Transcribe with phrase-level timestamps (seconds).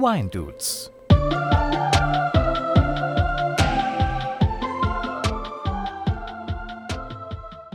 [0.00, 0.90] Wine Dudes.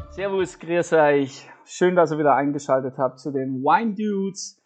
[0.10, 1.48] Servus, grüß euch.
[1.66, 4.60] Schön, dass ihr wieder eingeschaltet habt zu den Wine Dudes.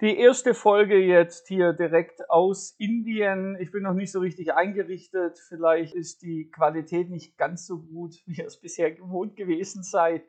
[0.00, 3.58] Die erste Folge jetzt hier direkt aus Indien.
[3.60, 5.38] Ich bin noch nicht so richtig eingerichtet.
[5.38, 10.22] Vielleicht ist die Qualität nicht ganz so gut, wie ihr es bisher gewohnt gewesen seid.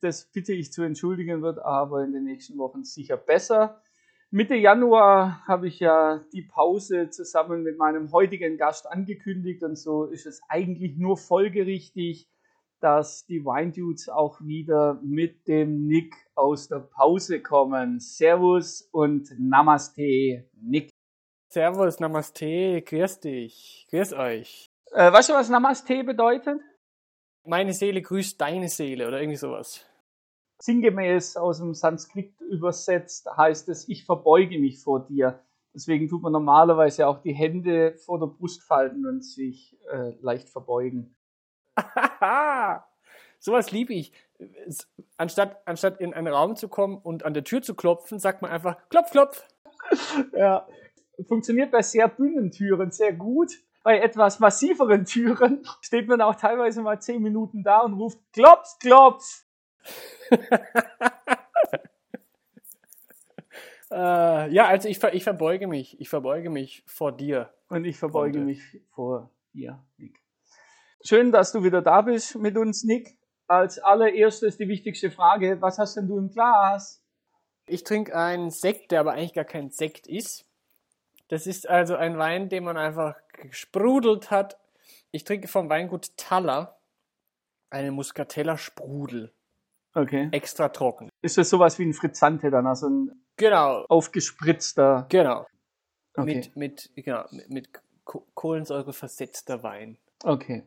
[0.00, 3.82] Das bitte ich zu entschuldigen, wird aber in den nächsten Wochen sicher besser.
[4.30, 10.04] Mitte Januar habe ich ja die Pause zusammen mit meinem heutigen Gast angekündigt und so
[10.04, 12.28] ist es eigentlich nur folgerichtig,
[12.80, 18.00] dass die Wine Dudes auch wieder mit dem Nick aus der Pause kommen.
[18.00, 20.90] Servus und Namaste, Nick.
[21.48, 24.66] Servus, Namaste, grüß dich, grüß euch.
[24.92, 26.60] Äh, weißt du, was Namaste bedeutet?
[27.44, 29.86] Meine Seele grüßt deine Seele oder irgendwie sowas.
[30.58, 35.40] Sinngemäß aus dem Sanskrit übersetzt heißt es, ich verbeuge mich vor dir.
[35.74, 40.48] Deswegen tut man normalerweise auch die Hände vor der Brust falten und sich äh, leicht
[40.48, 41.14] verbeugen.
[43.38, 44.12] Sowas liebe ich.
[45.18, 48.50] Anstatt, anstatt in einen Raum zu kommen und an der Tür zu klopfen, sagt man
[48.50, 49.44] einfach klopf, klopf.
[50.32, 50.66] Ja,
[51.28, 53.52] funktioniert bei sehr dünnen Türen sehr gut.
[53.82, 58.78] Bei etwas massiveren Türen steht man auch teilweise mal zehn Minuten da und ruft klopf,
[58.80, 59.45] klopf.
[63.90, 66.00] äh, ja, also ich, ich verbeuge mich.
[66.00, 67.52] Ich verbeuge mich vor dir.
[67.68, 70.20] Und ich verbeuge mich vor dir, Nick.
[71.02, 73.18] Schön, dass du wieder da bist mit uns, Nick.
[73.48, 77.04] Als allererstes die wichtigste Frage, was hast denn du im Glas?
[77.66, 80.46] Ich trinke einen Sekt, der aber eigentlich gar kein Sekt ist.
[81.28, 84.58] Das ist also ein Wein, den man einfach gesprudelt hat.
[85.10, 86.78] Ich trinke vom Weingut Taller
[87.70, 89.32] einen Muscatella Sprudel.
[89.96, 90.28] Okay.
[90.30, 91.08] Extra trocken.
[91.22, 93.86] Ist das sowas wie ein Frizzante dann, also ein genau.
[93.88, 95.06] aufgespritzter?
[95.08, 95.46] Genau.
[96.14, 96.34] Okay.
[96.34, 97.70] Mit, mit, genau, mit, mit
[98.04, 99.96] Kohlensäure versetzter Wein.
[100.22, 100.64] Okay.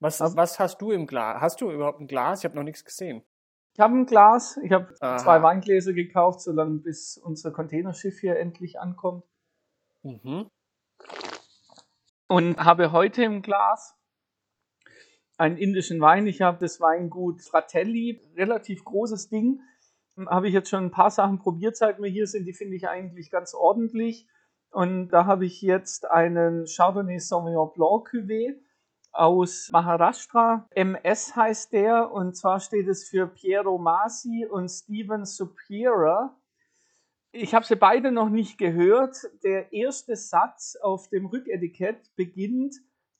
[0.00, 1.40] Was, was hast du im Glas?
[1.40, 2.40] Hast du überhaupt ein Glas?
[2.40, 3.22] Ich habe noch nichts gesehen.
[3.74, 4.58] Ich habe ein Glas.
[4.64, 9.24] Ich habe zwei Weingläser gekauft, solange bis unser Containerschiff hier endlich ankommt.
[10.02, 10.50] Mhm.
[12.26, 13.96] Und habe heute im Glas
[15.42, 16.28] einen indischen Wein.
[16.28, 19.60] Ich habe das Weingut Fratelli, relativ großes Ding.
[20.26, 22.44] Habe ich jetzt schon ein paar Sachen probiert, seit wir hier sind.
[22.44, 24.28] Die finde ich eigentlich ganz ordentlich.
[24.70, 28.54] Und da habe ich jetzt einen Chardonnay Sauvignon Blanc Cuvée
[29.10, 30.68] aus Maharashtra.
[30.70, 36.36] MS heißt der und zwar steht es für Piero Masi und Steven Superior.
[37.32, 39.16] Ich habe sie beide noch nicht gehört.
[39.42, 42.76] Der erste Satz auf dem Rücketikett beginnt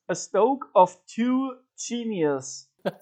[0.06, 2.70] A Stoke of Two Genius.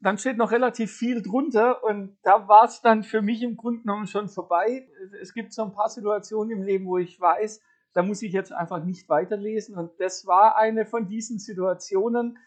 [0.00, 3.82] dann steht noch relativ viel drunter und da war es dann für mich im Grunde
[3.82, 4.88] genommen schon vorbei.
[5.20, 7.60] Es gibt so ein paar Situationen im Leben, wo ich weiß,
[7.92, 9.76] da muss ich jetzt einfach nicht weiterlesen.
[9.76, 12.38] Und das war eine von diesen Situationen.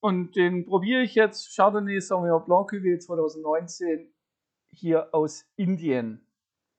[0.00, 4.12] Und den probiere ich jetzt, Chardonnay Sauvignon Blanc Cuvée 2019
[4.72, 6.26] hier aus Indien.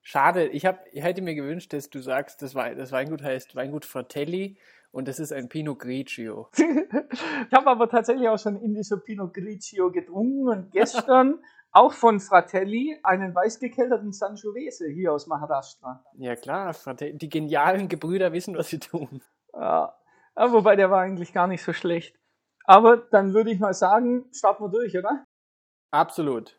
[0.02, 3.56] Schade, ich, hab, ich hätte mir gewünscht, dass du sagst, das, Wein, das Weingut heißt
[3.56, 4.58] Weingut Fratelli
[4.92, 6.50] und das ist ein Pinot Grigio.
[6.58, 11.40] ich habe aber tatsächlich auch schon indischer Pinot Grigio getrunken und gestern
[11.72, 16.04] auch von Fratelli einen weißgekelterten Sangiovese hier aus Maharashtra.
[16.18, 19.22] Ja klar, die genialen Gebrüder wissen, was sie tun.
[19.54, 19.96] Ja,
[20.36, 22.18] wobei der war eigentlich gar nicht so schlecht.
[22.66, 25.26] Aber dann würde ich mal sagen, starten wir durch, oder?
[25.92, 26.58] Absolut.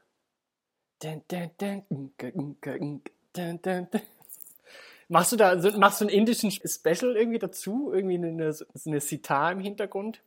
[5.08, 7.92] Machst du da machst du einen indischen Special irgendwie dazu?
[7.92, 8.54] Irgendwie eine,
[8.86, 10.22] eine Sitar im Hintergrund?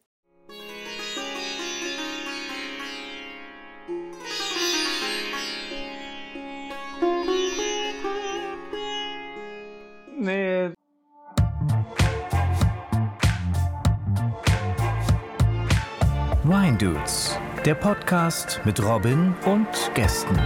[10.18, 10.72] Nee.
[16.44, 20.40] Wine Dudes, der Podcast mit Robin und Gästen.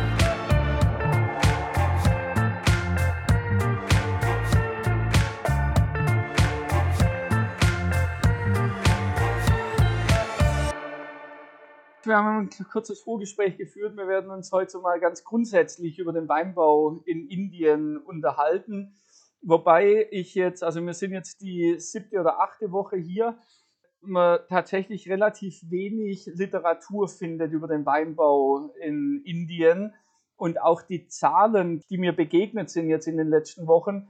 [12.10, 13.96] Wir haben ein kurzes Vorgespräch geführt.
[13.96, 18.96] Wir werden uns heute mal ganz grundsätzlich über den Weinbau in Indien unterhalten.
[19.44, 23.38] Wobei ich jetzt, also wir sind jetzt die siebte oder achte Woche hier,
[24.02, 29.94] man tatsächlich relativ wenig Literatur findet über den Weinbau in Indien.
[30.36, 34.08] Und auch die Zahlen, die mir begegnet sind jetzt in den letzten Wochen,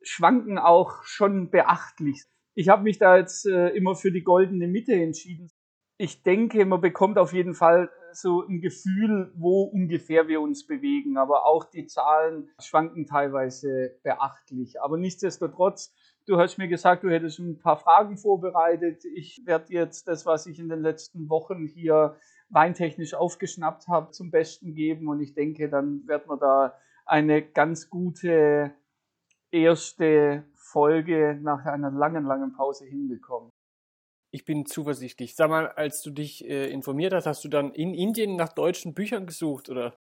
[0.00, 2.24] schwanken auch schon beachtlich.
[2.54, 5.50] Ich habe mich da jetzt äh, immer für die goldene Mitte entschieden
[6.04, 11.16] ich denke, man bekommt auf jeden Fall so ein Gefühl, wo ungefähr wir uns bewegen.
[11.16, 14.82] Aber auch die Zahlen schwanken teilweise beachtlich.
[14.82, 15.94] Aber nichtsdestotrotz,
[16.26, 19.02] du hast mir gesagt, du hättest ein paar Fragen vorbereitet.
[19.16, 22.16] Ich werde jetzt das, was ich in den letzten Wochen hier
[22.50, 25.08] weintechnisch aufgeschnappt habe, zum Besten geben.
[25.08, 26.74] Und ich denke, dann wird man da
[27.06, 28.74] eine ganz gute
[29.50, 33.53] erste Folge nach einer langen, langen Pause hinbekommen.
[34.34, 35.36] Ich bin zuversichtlich.
[35.36, 38.92] Sag mal, als du dich äh, informiert hast, hast du dann in Indien nach deutschen
[38.92, 39.96] Büchern gesucht, oder?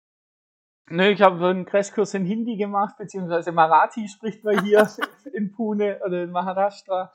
[0.88, 4.88] Nö, ich habe einen Crashkurs in Hindi gemacht, beziehungsweise Marathi spricht man hier
[5.34, 7.12] in Pune oder in Maharashtra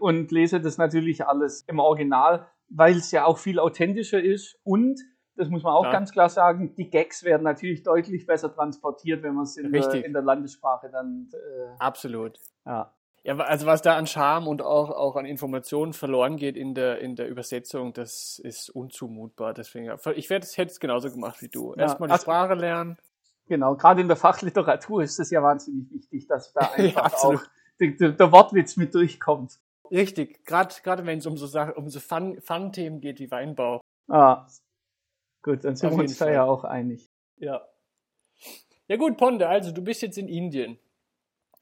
[0.00, 4.98] und lese das natürlich alles im Original, weil es ja auch viel authentischer ist und
[5.36, 5.92] das muss man auch ja.
[5.92, 10.02] ganz klar sagen, die Gags werden natürlich deutlich besser transportiert, wenn man es in, der,
[10.02, 11.28] in der Landessprache dann.
[11.30, 12.38] Äh, Absolut.
[12.64, 12.97] Ja.
[13.28, 17.00] Ja, also was da an Charme und auch, auch an Informationen verloren geht in der,
[17.00, 19.52] in der Übersetzung, das ist unzumutbar.
[19.52, 21.74] Deswegen, ich werde, hätte es genauso gemacht wie du.
[21.74, 22.96] Erstmal die also, Sprache lernen.
[23.46, 27.42] Genau, gerade in der Fachliteratur ist es ja wahnsinnig wichtig, dass da einfach ja, auch
[27.78, 29.58] der, der, Wortwitz mit durchkommt.
[29.90, 33.82] Richtig, gerade wenn es um so Sachen, um so Fun-Themen Fun geht wie Weinbau.
[34.08, 34.46] Ah,
[35.42, 37.10] gut, dann sind wir uns da ja auch einig.
[37.36, 37.60] Ja.
[38.86, 40.78] Ja gut, Ponde, also du bist jetzt in Indien.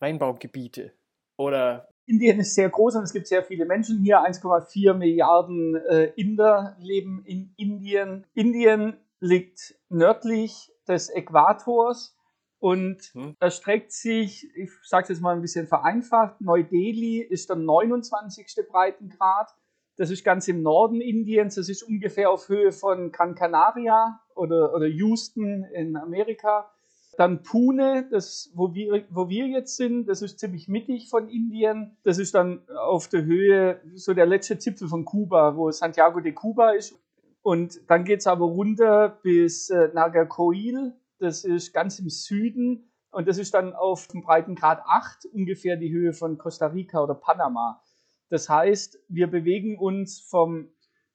[0.00, 0.92] Weinbaugebiete?
[1.36, 4.20] Oder Indien ist sehr groß und es gibt sehr viele Menschen hier.
[4.20, 8.24] 1,4 Milliarden äh, Inder leben in Indien.
[8.34, 12.16] Indien liegt nördlich des Äquators
[12.58, 13.36] und hm.
[13.40, 18.46] erstreckt sich, ich sage es jetzt mal ein bisschen vereinfacht, Neu-Delhi ist der 29.
[18.68, 19.54] Breitengrad.
[19.96, 21.54] Das ist ganz im Norden Indiens.
[21.54, 26.70] Das ist ungefähr auf Höhe von Gran Canaria oder, oder Houston in Amerika.
[27.16, 31.96] Dann Pune, das, wo, wir, wo wir jetzt sind, das ist ziemlich mittig von Indien.
[32.02, 36.32] Das ist dann auf der Höhe, so der letzte Zipfel von Kuba, wo Santiago de
[36.32, 36.94] Cuba ist.
[37.42, 42.90] Und dann geht es aber runter bis äh, Nagarkoil, das ist ganz im Süden.
[43.10, 47.14] Und das ist dann auf dem Breitengrad 8 ungefähr die Höhe von Costa Rica oder
[47.14, 47.82] Panama.
[48.28, 50.68] Das heißt, wir bewegen uns vom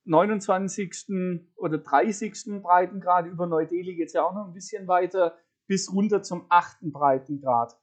[0.05, 1.47] 29.
[1.57, 2.61] oder 30.
[2.61, 5.37] Breitengrad über Neu-Delhi geht es ja auch noch ein bisschen weiter
[5.71, 7.79] bis runter zum achten Breitengrad.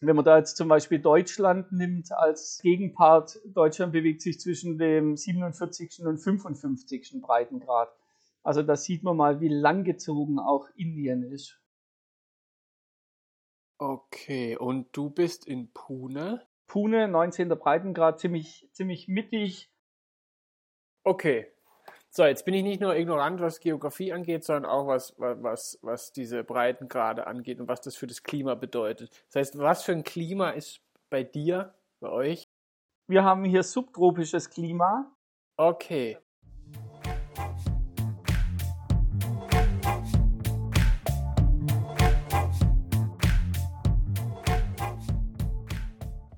[0.00, 5.14] Wenn man da jetzt zum Beispiel Deutschland nimmt als Gegenpart, Deutschland bewegt sich zwischen dem
[5.14, 6.06] 47.
[6.06, 7.20] und 55.
[7.20, 7.94] Breitengrad.
[8.42, 11.60] Also da sieht man mal, wie langgezogen auch Indien ist.
[13.76, 16.46] Okay, und du bist in Pune?
[16.66, 17.50] Pune, 19.
[17.50, 19.70] Breitengrad, ziemlich, ziemlich mittig.
[21.04, 21.46] Okay,
[22.10, 26.10] so, jetzt bin ich nicht nur ignorant, was Geografie angeht, sondern auch was, was, was
[26.10, 29.10] diese Breitengrade angeht und was das für das Klima bedeutet.
[29.26, 32.44] Das heißt, was für ein Klima ist bei dir, bei euch?
[33.08, 35.14] Wir haben hier subtropisches Klima.
[35.56, 36.18] Okay.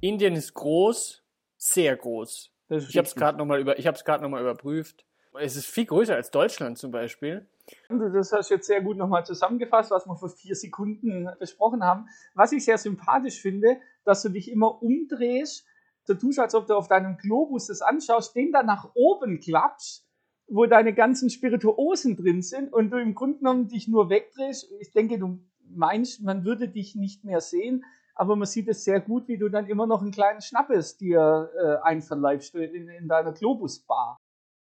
[0.00, 1.22] Indien ist groß,
[1.58, 2.50] sehr groß.
[2.70, 5.04] Ich habe es gerade nochmal über, noch überprüft.
[5.38, 7.46] Es ist viel größer als Deutschland zum Beispiel.
[7.88, 12.06] Das hast du jetzt sehr gut nochmal zusammengefasst, was wir vor vier Sekunden besprochen haben.
[12.34, 15.64] Was ich sehr sympathisch finde, dass du dich immer umdrehst,
[16.04, 20.04] so tust, als ob du auf deinem Globus das anschaust, den dann nach oben klappst,
[20.48, 24.72] wo deine ganzen Spirituosen drin sind und du im Grunde genommen dich nur wegdrehst.
[24.80, 27.84] Ich denke, du meinst, man würde dich nicht mehr sehen,
[28.16, 31.50] aber man sieht es sehr gut, wie du dann immer noch einen kleinen Schnappes dir
[31.56, 34.18] äh, einverleibst in, in deiner Globusbar.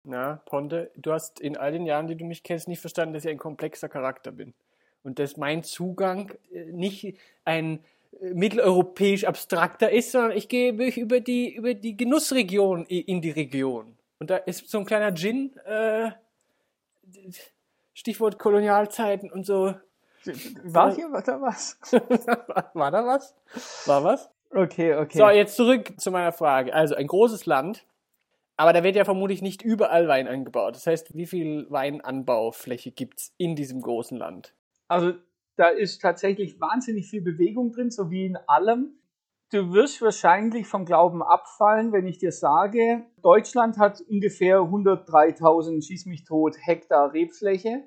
[0.08, 3.26] Na, Ponte, du hast in all den Jahren, die du mich kennst, nicht verstanden, dass
[3.26, 4.54] ich ein komplexer Charakter bin.
[5.04, 7.80] Und dass mein Zugang äh, nicht ein
[8.22, 13.98] äh, mitteleuropäisch abstrakter ist, sondern ich gehe über die, über die Genussregion in die Region.
[14.20, 16.12] Und da ist so ein kleiner Gin, äh,
[17.94, 19.74] Stichwort Kolonialzeiten und so.
[20.64, 21.78] War hier war da was?
[22.74, 23.36] war da was?
[23.86, 24.30] War was?
[24.52, 25.18] Okay, okay.
[25.18, 26.74] So, jetzt zurück zu meiner Frage.
[26.74, 27.86] Also ein großes Land,
[28.58, 30.76] aber da wird ja vermutlich nicht überall Wein angebaut.
[30.76, 34.54] Das heißt, wie viel Weinanbaufläche gibt es in diesem großen Land?
[34.88, 35.14] Also
[35.58, 39.00] da ist tatsächlich wahnsinnig viel Bewegung drin, so wie in allem.
[39.52, 46.08] Du wirst wahrscheinlich vom Glauben abfallen, wenn ich dir sage, Deutschland hat ungefähr 103.000 schieß
[46.08, 47.84] mich tot Hektar Rebfläche.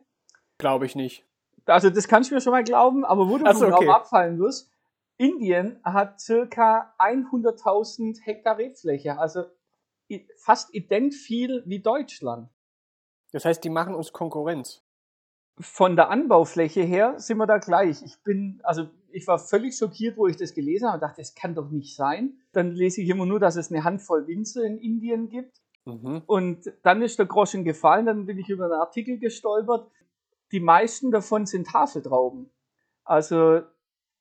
[0.58, 1.24] Glaube ich nicht.
[1.66, 3.94] Also das kannst du mir schon mal glauben, aber wo du vom so, Glauben okay.
[3.94, 4.70] abfallen wirst,
[5.18, 9.44] Indien hat circa 100.000 Hektar Rebfläche, also
[10.36, 12.48] fast ident viel wie Deutschland.
[13.32, 14.82] Das heißt, die machen uns Konkurrenz.
[15.60, 18.02] Von der Anbaufläche her sind wir da gleich.
[18.02, 21.34] Ich bin, also ich war völlig schockiert, wo ich das gelesen habe und dachte, das
[21.34, 22.38] kann doch nicht sein.
[22.52, 25.60] Dann lese ich immer nur, dass es eine Handvoll Winzer in Indien gibt.
[25.84, 26.22] Mhm.
[26.26, 29.90] Und dann ist der Groschen gefallen, dann bin ich über einen Artikel gestolpert.
[30.52, 32.50] Die meisten davon sind Tafeltrauben.
[33.04, 33.62] Also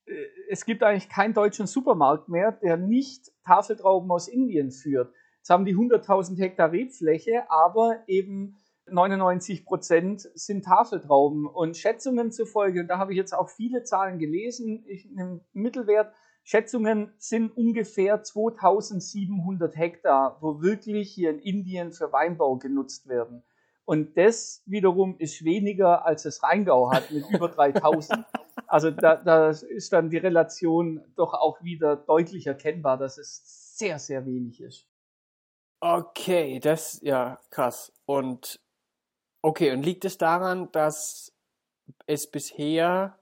[0.06, 5.13] äh, es gibt eigentlich keinen deutschen Supermarkt mehr, der nicht Tafeltrauben aus Indien führt.
[5.48, 8.58] Jetzt haben die 100.000 Hektar Rebfläche, aber eben
[8.89, 11.46] 99 Prozent sind Tafeltrauben.
[11.46, 16.12] Und Schätzungen zufolge, und da habe ich jetzt auch viele Zahlen gelesen, ich nehme Mittelwert,
[16.44, 23.42] Schätzungen sind ungefähr 2700 Hektar, wo wirklich hier in Indien für Weinbau genutzt werden.
[23.86, 28.25] Und das wiederum ist weniger, als es Rheingau hat mit über 3000.
[28.66, 33.98] Also da, da ist dann die Relation doch auch wieder deutlich erkennbar, dass es sehr,
[33.98, 34.89] sehr wenig ist.
[35.79, 37.93] Okay, das, ja, krass.
[38.05, 38.60] Und,
[39.41, 41.34] okay, und liegt es daran, dass
[42.07, 43.19] es bisher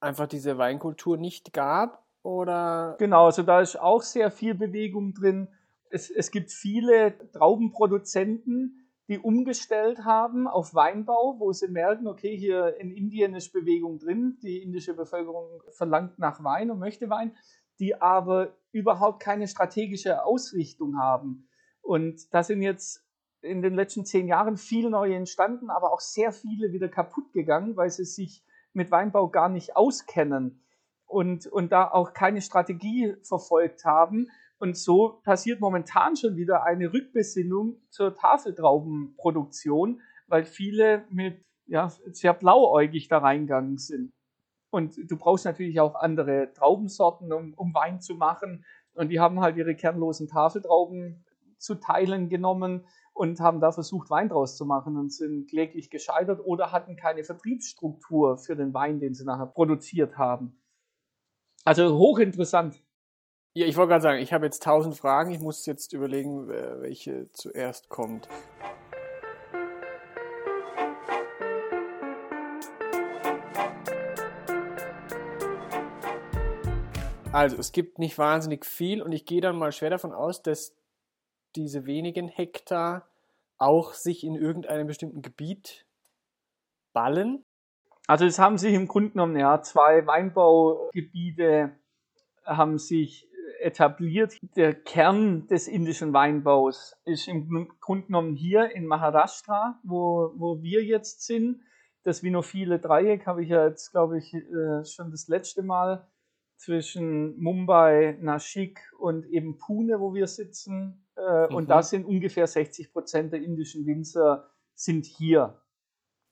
[0.00, 2.04] einfach diese Weinkultur nicht gab?
[2.22, 2.96] Oder?
[2.98, 5.48] Genau, also da ist auch sehr viel Bewegung drin.
[5.90, 12.78] Es, es gibt viele Traubenproduzenten, die umgestellt haben auf Weinbau, wo sie merken, okay, hier
[12.78, 17.36] in Indien ist Bewegung drin, die indische Bevölkerung verlangt nach Wein und möchte Wein,
[17.78, 21.48] die aber überhaupt keine strategische Ausrichtung haben.
[21.80, 23.06] Und da sind jetzt
[23.40, 27.76] in den letzten zehn Jahren viele neue entstanden, aber auch sehr viele wieder kaputt gegangen,
[27.76, 30.60] weil sie sich mit Weinbau gar nicht auskennen
[31.06, 34.28] und, und da auch keine Strategie verfolgt haben.
[34.58, 42.34] Und so passiert momentan schon wieder eine Rückbesinnung zur Tafeltraubenproduktion, weil viele mit ja, sehr
[42.34, 44.12] blauäugig da reingegangen sind.
[44.74, 48.64] Und du brauchst natürlich auch andere Traubensorten, um, um Wein zu machen.
[48.94, 51.24] Und die haben halt ihre kernlosen Tafeltrauben
[51.58, 56.40] zu Teilen genommen und haben da versucht, Wein draus zu machen und sind kläglich gescheitert
[56.44, 60.60] oder hatten keine Vertriebsstruktur für den Wein, den sie nachher produziert haben.
[61.64, 62.82] Also hochinteressant.
[63.52, 65.30] Ja, ich wollte gerade sagen, ich habe jetzt tausend Fragen.
[65.30, 68.28] Ich muss jetzt überlegen, welche zuerst kommt.
[77.34, 80.72] Also, es gibt nicht wahnsinnig viel und ich gehe dann mal schwer davon aus, dass
[81.56, 83.08] diese wenigen Hektar
[83.58, 85.84] auch sich in irgendeinem bestimmten Gebiet
[86.92, 87.44] ballen.
[88.06, 91.72] Also es haben sich im Grunde genommen ja zwei Weinbaugebiete
[92.44, 94.38] haben sich etabliert.
[94.54, 100.84] Der Kern des indischen Weinbaus ist im Grunde genommen hier in Maharashtra, wo, wo wir
[100.84, 101.62] jetzt sind.
[102.04, 106.06] Das Vinophile Dreieck habe ich ja jetzt, glaube ich, äh, schon das letzte Mal
[106.64, 111.06] zwischen Mumbai, Nashik und eben Pune, wo wir sitzen.
[111.16, 111.54] Äh, Mhm.
[111.54, 115.60] Und da sind ungefähr 60 Prozent der indischen Winzer sind hier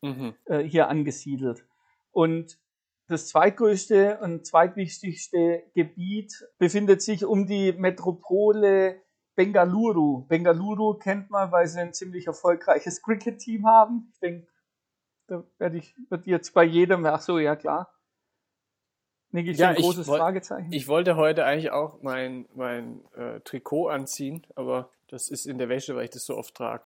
[0.03, 0.35] Mhm.
[0.47, 1.65] äh, hier angesiedelt.
[2.11, 2.59] Und
[3.09, 9.03] das zweitgrößte und zweitwichtigste Gebiet befindet sich um die Metropole
[9.37, 10.27] Bengaluru.
[10.29, 14.11] Bengaluru kennt man, weil sie ein ziemlich erfolgreiches Cricket-Team haben.
[14.13, 14.47] Ich denke,
[15.29, 17.93] da werde ich wird jetzt bei jedem, ach so, ja klar.
[19.33, 20.73] Nick, ich Ja, ein ich großes woll- Fragezeichen.
[20.73, 25.69] Ich wollte heute eigentlich auch mein, mein äh, Trikot anziehen, aber das ist in der
[25.69, 26.85] Wäsche, weil ich das so oft trage.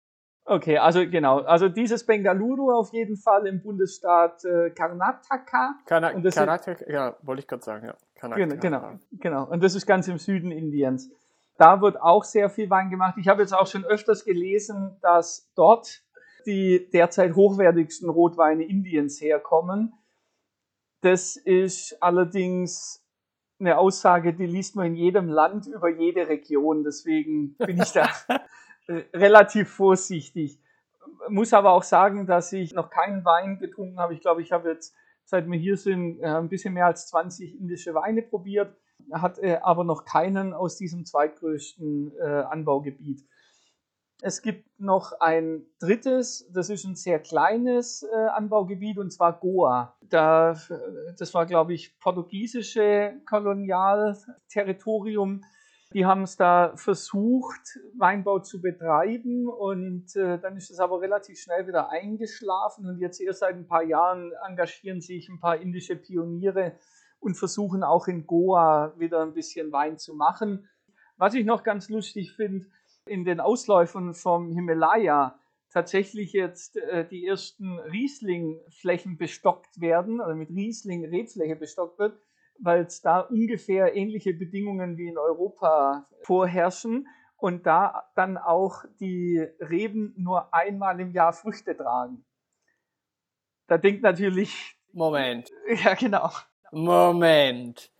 [0.44, 1.38] Okay, also genau.
[1.42, 5.76] Also dieses Bengaluru auf jeden Fall im Bundesstaat äh, Karnataka.
[5.86, 7.94] Kana Karnataka, ja, wollte ich gerade sagen, ja.
[8.16, 8.56] Karnataka.
[8.56, 9.44] Genau, genau, genau.
[9.44, 11.10] Und das ist ganz im Süden Indiens.
[11.58, 13.14] Da wird auch sehr viel Wein gemacht.
[13.18, 16.02] Ich habe jetzt auch schon öfters gelesen, dass dort
[16.44, 19.92] die derzeit hochwertigsten Rotweine Indiens herkommen.
[21.02, 23.04] Das ist allerdings
[23.58, 26.84] eine Aussage, die liest man in jedem Land über jede Region.
[26.84, 28.08] Deswegen bin ich da
[28.86, 30.60] äh, relativ vorsichtig.
[31.28, 34.14] Muss aber auch sagen, dass ich noch keinen Wein getrunken habe.
[34.14, 34.94] Ich glaube, ich habe jetzt,
[35.24, 38.76] seit wir hier sind, äh, ein bisschen mehr als 20 indische Weine probiert,
[39.12, 43.24] hat äh, aber noch keinen aus diesem zweitgrößten Anbaugebiet.
[44.24, 49.96] Es gibt noch ein drittes, das ist ein sehr kleines äh, Anbaugebiet und zwar Goa.
[50.00, 50.56] Da,
[51.18, 55.42] das war, glaube ich, portugiesische Kolonialterritorium.
[55.92, 61.40] Die haben es da versucht, Weinbau zu betreiben und äh, dann ist es aber relativ
[61.40, 65.96] schnell wieder eingeschlafen und jetzt erst seit ein paar Jahren engagieren sich ein paar indische
[65.96, 66.76] Pioniere
[67.18, 70.68] und versuchen auch in Goa wieder ein bisschen Wein zu machen.
[71.16, 72.66] Was ich noch ganz lustig finde,
[73.06, 75.38] in den Ausläufern vom Himalaya
[75.70, 82.20] tatsächlich jetzt äh, die ersten Riesling-Flächen bestockt werden, oder mit Riesling-Rebfläche bestockt wird,
[82.58, 89.44] weil es da ungefähr ähnliche Bedingungen wie in Europa vorherrschen und da dann auch die
[89.60, 92.24] Reben nur einmal im Jahr Früchte tragen.
[93.66, 94.76] Da denkt natürlich.
[94.92, 95.50] Moment.
[95.84, 96.30] Ja, genau.
[96.70, 97.90] Moment.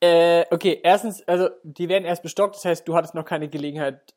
[0.00, 4.14] Äh, okay, erstens, also die werden erst bestockt, das heißt, du hattest noch keine Gelegenheit,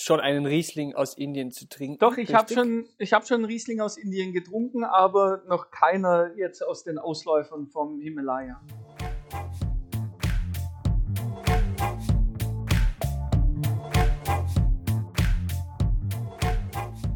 [0.00, 1.98] schon einen Riesling aus Indien zu trinken.
[1.98, 6.32] Doch, ich habe schon, ich hab schon einen Riesling aus Indien getrunken, aber noch keiner
[6.36, 8.60] jetzt aus den Ausläufern vom Himalaya.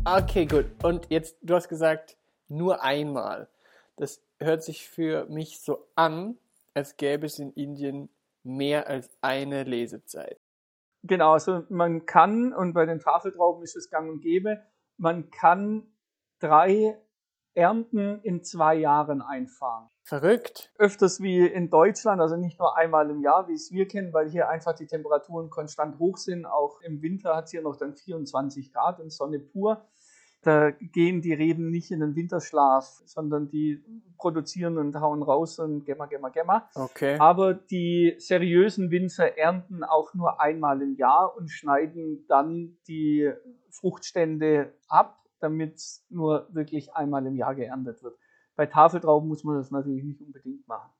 [0.05, 0.67] Okay, gut.
[0.83, 2.17] Und jetzt, du hast gesagt,
[2.49, 3.49] nur einmal.
[3.97, 6.37] Das hört sich für mich so an,
[6.75, 8.09] als gäbe es in Indien
[8.43, 10.42] mehr als eine Lesezeit.
[11.05, 14.63] Genau, also man kann, und bei den Tafeltrauben ist es gang und gäbe,
[14.97, 15.87] man kann
[16.39, 16.97] drei
[17.55, 19.89] Ernten in zwei Jahren einfahren.
[20.05, 20.73] Verrückt.
[20.79, 24.29] Öfters wie in Deutschland, also nicht nur einmal im Jahr, wie es wir kennen, weil
[24.29, 26.45] hier einfach die Temperaturen konstant hoch sind.
[26.45, 29.85] Auch im Winter hat es hier noch dann 24 Grad und Sonne pur.
[30.43, 33.81] Da gehen die Reben nicht in den Winterschlaf, sondern die
[34.19, 36.69] produzieren und hauen raus und gemma, gemma, gemma.
[36.75, 37.17] Okay.
[37.19, 43.31] Aber die seriösen Winzer ernten auch nur einmal im Jahr und schneiden dann die
[43.71, 48.19] Fruchtstände ab, damit nur wirklich einmal im Jahr geerntet wird.
[48.57, 50.91] Bei Tafeltrauben muss man das natürlich nicht unbedingt machen.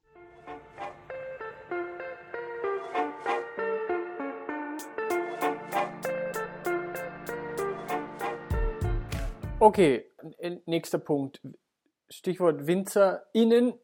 [9.63, 10.11] Okay,
[10.67, 11.41] nächster Punkt.
[12.11, 13.75] Stichwort WinzerInnen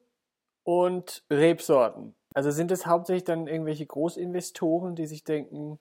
[0.64, 2.16] und Rebsorten.
[2.34, 5.78] Also sind es hauptsächlich dann irgendwelche Großinvestoren, die sich denken,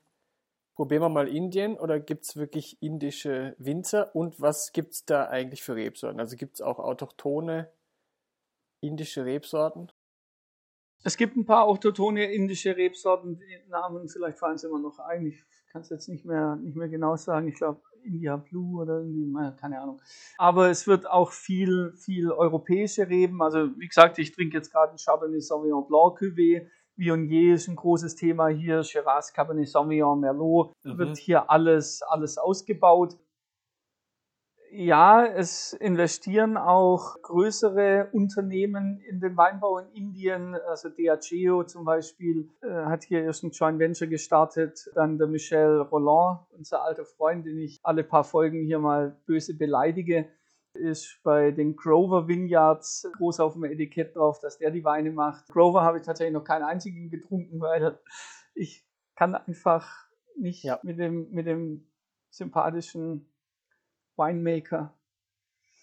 [0.75, 5.29] probieren wir mal Indien oder gibt es wirklich indische Winzer und was gibt es da
[5.29, 6.19] eigentlich für Rebsorten?
[6.19, 7.71] Also gibt es auch autochtone
[8.81, 9.91] indische Rebsorten?
[11.03, 15.25] Es gibt ein paar autochtone indische Rebsorten, die Namen vielleicht fallen sie immer noch ein.
[15.25, 17.47] Ich kann es jetzt nicht mehr, nicht mehr genau sagen.
[17.47, 20.01] Ich glaube, India Blue oder irgendwie, keine Ahnung.
[20.37, 23.41] Aber es wird auch viel, viel europäische Reben.
[23.41, 26.67] Also, wie gesagt, ich trinke jetzt gerade ein Cabernet Sauvignon Blanc Cuvée.
[26.95, 28.83] Viognier ist ein großes Thema hier.
[28.83, 30.73] Shiraz, Cabernet Sauvignon, Merlot.
[30.83, 30.97] Mhm.
[30.97, 33.17] Wird hier alles, alles ausgebaut.
[34.71, 40.55] Ja, es investieren auch größere Unternehmen in den Weinbau in Indien.
[40.55, 44.89] Also Diageo zum Beispiel äh, hat hier erst ein Joint Venture gestartet.
[44.93, 49.55] Dann der Michel Roland, unser alter Freund, den ich alle paar Folgen hier mal böse
[49.55, 50.27] beleidige,
[50.73, 55.47] ist bei den Grover Vineyards groß auf dem Etikett drauf, dass der die Weine macht.
[55.47, 57.99] Grover habe ich tatsächlich noch keinen einzigen getrunken, weil
[58.53, 60.79] ich kann einfach nicht ja.
[60.83, 61.87] mit, dem, mit dem
[62.29, 63.31] sympathischen
[64.17, 64.93] Winemaker.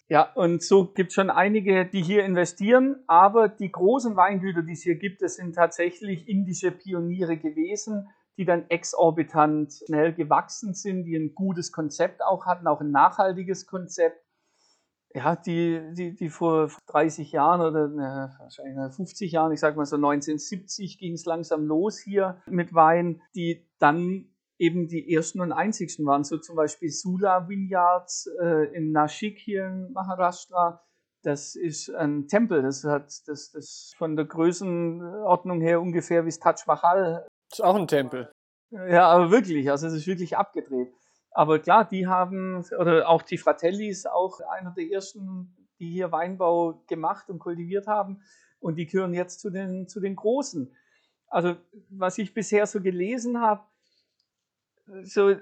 [0.07, 4.73] Ja, und so gibt es schon einige, die hier investieren, aber die großen Weingüter, die
[4.73, 11.05] es hier gibt, das sind tatsächlich indische Pioniere gewesen, die dann exorbitant schnell gewachsen sind,
[11.05, 14.21] die ein gutes Konzept auch hatten, auch ein nachhaltiges Konzept.
[15.15, 19.85] Ja, die, die, die vor 30 Jahren oder ne, wahrscheinlich 50 Jahren, ich sag mal
[19.85, 25.51] so 1970 ging es langsam los hier mit Wein, die dann eben die ersten und
[25.51, 26.23] einzigsten waren.
[26.23, 30.81] So zum Beispiel Sula Vineyards äh, in Nashik hier in Maharashtra.
[31.23, 36.39] Das ist ein Tempel, das hat das, das von der Größenordnung her ungefähr wie das
[36.39, 37.25] Taj Mahal.
[37.49, 38.31] Das ist auch ein Tempel.
[38.71, 40.93] Ja, aber wirklich, also es ist wirklich abgedreht.
[41.31, 46.83] Aber klar, die haben, oder auch die Fratellis, auch einer der ersten, die hier Weinbau
[46.87, 48.21] gemacht und kultiviert haben.
[48.59, 50.73] Und die gehören jetzt zu den, zu den Großen.
[51.27, 51.55] Also,
[51.89, 53.63] was ich bisher so gelesen habe,
[55.03, 55.35] so,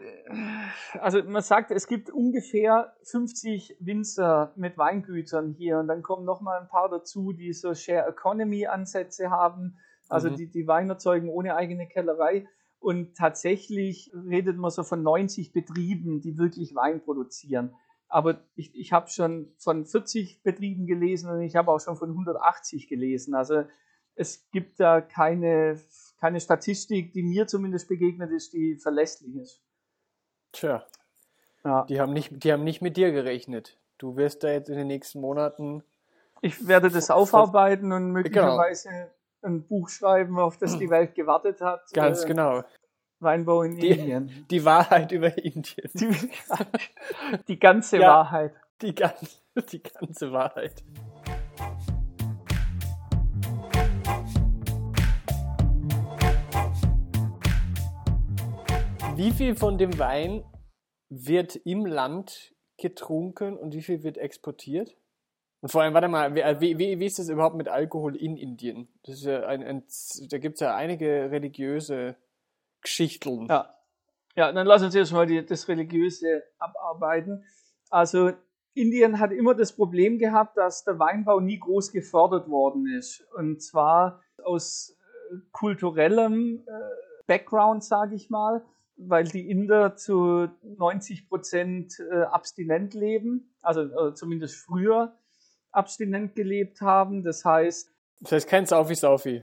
[1.00, 6.42] also man sagt, es gibt ungefähr 50 Winzer mit Weingütern hier und dann kommen noch
[6.42, 9.78] mal ein paar dazu, die so Share Economy Ansätze haben,
[10.08, 10.36] also mhm.
[10.36, 12.48] die, die Wein erzeugen ohne eigene Kellerei.
[12.80, 17.74] Und tatsächlich redet man so von 90 Betrieben, die wirklich Wein produzieren.
[18.10, 22.10] Aber ich, ich habe schon von 40 Betrieben gelesen und ich habe auch schon von
[22.10, 23.36] 180 gelesen.
[23.36, 23.64] Also
[24.16, 25.80] es gibt da keine
[26.24, 29.62] keine Statistik, die mir zumindest begegnet ist, die verlässlich ist.
[30.54, 30.86] Tja.
[31.66, 31.84] Ja.
[31.84, 33.78] Die, haben nicht, die haben nicht mit dir gerechnet.
[33.98, 35.84] Du wirst da jetzt in den nächsten Monaten.
[36.42, 39.10] Ich werde das aufarbeiten und möglicherweise genau.
[39.42, 41.92] ein Buch schreiben, auf das die Welt gewartet hat.
[41.92, 42.64] Ganz äh, genau.
[43.20, 44.46] Weinbau in die, Indien.
[44.50, 45.90] Die Wahrheit über Indien.
[45.94, 46.16] Die,
[47.50, 48.54] die ganze ja, Wahrheit.
[48.82, 50.86] Die, die ganze Wahrheit.
[59.16, 60.44] Wie viel von dem Wein
[61.08, 64.98] wird im Land getrunken und wie viel wird exportiert?
[65.62, 68.88] Und vor allem, warte mal, wie, wie, wie ist das überhaupt mit Alkohol in Indien?
[69.04, 69.84] Das ist ja ein, ein
[70.30, 72.16] da gibt es ja einige religiöse
[72.82, 73.46] Geschichten.
[73.50, 73.76] Ja.
[74.36, 77.46] ja, dann lass uns die, das Religiöse abarbeiten.
[77.92, 78.32] Also
[78.74, 83.24] Indien hat immer das Problem gehabt, dass der Weinbau nie groß gefördert worden ist.
[83.36, 84.98] Und zwar aus
[85.32, 86.72] äh, kulturellem äh,
[87.28, 94.56] Background, sage ich mal, weil die Inder zu 90 Prozent äh, abstinent leben, also zumindest
[94.56, 95.16] früher
[95.72, 97.24] abstinent gelebt haben.
[97.24, 97.92] Das heißt.
[98.22, 99.42] Das heißt kein Saufi-Saufi.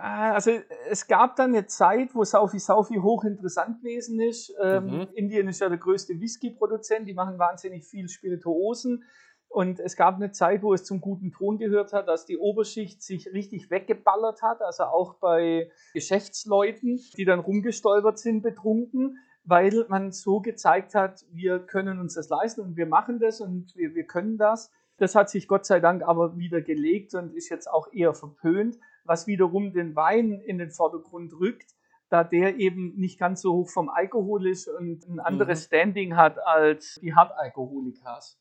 [0.00, 0.52] Also
[0.88, 4.54] es gab dann eine Zeit, wo Saufi Saufi hochinteressant gewesen ist.
[4.62, 5.08] Ähm, mhm.
[5.14, 9.04] Indien ist ja der größte Whisky-Produzent, die machen wahnsinnig viel Spirituosen.
[9.52, 13.02] Und es gab eine Zeit, wo es zum guten Ton gehört hat, dass die Oberschicht
[13.02, 20.12] sich richtig weggeballert hat, also auch bei Geschäftsleuten, die dann rumgestolpert sind, betrunken, weil man
[20.12, 24.04] so gezeigt hat, wir können uns das leisten und wir machen das und wir, wir
[24.04, 24.70] können das.
[24.96, 28.78] Das hat sich Gott sei Dank aber wieder gelegt und ist jetzt auch eher verpönt
[29.04, 31.74] was wiederum den Wein in den Vordergrund rückt,
[32.08, 35.66] da der eben nicht ganz so hoch vom Alkohol ist und ein anderes mhm.
[35.66, 38.38] Standing hat als die Hartalkoholikas.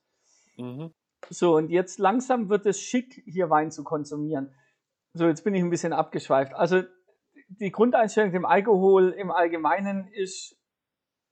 [0.58, 0.94] Mhm.
[1.30, 4.54] So, und jetzt langsam wird es schick, hier Wein zu konsumieren.
[5.14, 6.54] So, jetzt bin ich ein bisschen abgeschweift.
[6.54, 6.84] Also,
[7.48, 10.58] die Grundeinstellung dem Alkohol im Allgemeinen ist,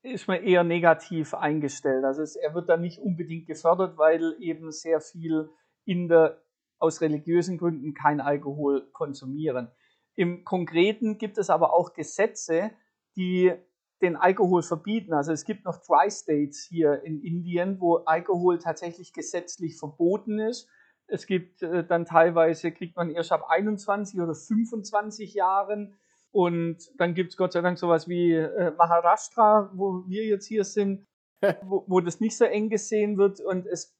[0.04, 2.04] ist mir eher negativ eingestellt.
[2.04, 5.50] Also, es, er wird da nicht unbedingt gefördert, weil eben sehr viel
[5.86, 6.42] in der
[6.80, 9.70] aus religiösen Gründen kein Alkohol konsumieren.
[10.16, 12.72] Im Konkreten gibt es aber auch Gesetze,
[13.16, 13.54] die
[14.02, 15.14] den Alkohol verbieten.
[15.14, 20.70] Also es gibt noch Tri-States hier in Indien, wo Alkohol tatsächlich gesetzlich verboten ist.
[21.08, 25.96] Es gibt äh, dann teilweise, kriegt man erst ab 21 oder 25 Jahren.
[26.32, 30.64] Und dann gibt es Gott sei Dank sowas wie äh, Maharashtra, wo wir jetzt hier
[30.64, 31.06] sind,
[31.64, 33.42] wo, wo das nicht so eng gesehen wird.
[33.42, 33.98] Und es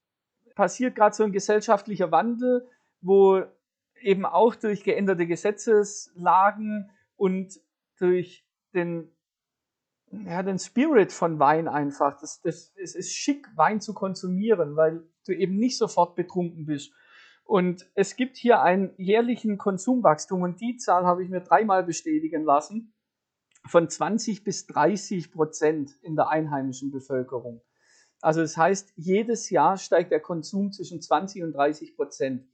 [0.56, 2.68] passiert gerade so ein gesellschaftlicher Wandel,
[3.02, 3.44] wo
[4.02, 7.60] eben auch durch geänderte Gesetzeslagen und
[7.98, 9.12] durch den,
[10.12, 12.20] ja, den Spirit von Wein einfach.
[12.20, 16.92] Das, das, es ist schick, Wein zu konsumieren, weil du eben nicht sofort betrunken bist.
[17.44, 22.44] Und es gibt hier einen jährlichen Konsumwachstum und die Zahl habe ich mir dreimal bestätigen
[22.44, 22.94] lassen
[23.66, 27.62] von 20 bis 30 Prozent in der einheimischen Bevölkerung.
[28.22, 32.46] Also das heißt, jedes Jahr steigt der Konsum zwischen 20 und 30 Prozent.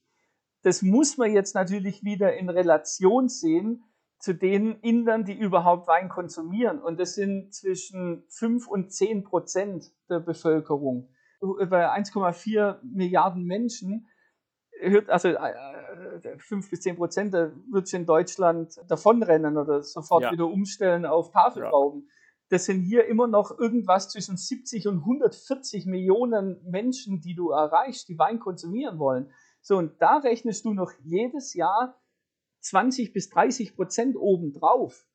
[0.62, 3.84] Das muss man jetzt natürlich wieder in Relation sehen
[4.20, 6.82] zu den Indern, die überhaupt Wein konsumieren.
[6.82, 11.10] Und das sind zwischen 5 und 10 Prozent der Bevölkerung.
[11.42, 14.08] Über 1,4 Milliarden Menschen
[14.80, 20.32] hört, also 5 äh, bis 10 Prozent, da wird in Deutschland davonrennen oder sofort ja.
[20.32, 22.02] wieder umstellen auf Tafelrauben.
[22.02, 22.16] Ja
[22.50, 28.08] das sind hier immer noch irgendwas zwischen 70 und 140 Millionen Menschen, die du erreichst,
[28.08, 29.32] die Wein konsumieren wollen.
[29.62, 32.00] So, und da rechnest du noch jedes Jahr
[32.66, 35.06] 20 bis 30 Prozent obendrauf.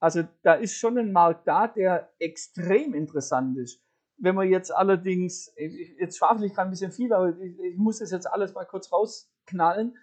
[0.00, 3.82] Also da ist schon ein Markt da, der extrem interessant ist.
[4.18, 5.52] Wenn man jetzt allerdings,
[5.98, 8.64] jetzt schwafel ich gerade ein bisschen viel, aber ich, ich muss das jetzt alles mal
[8.64, 9.96] kurz rausknallen.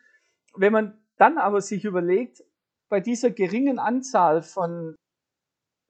[0.55, 2.43] Wenn man dann aber sich überlegt,
[2.89, 4.95] bei dieser geringen Anzahl von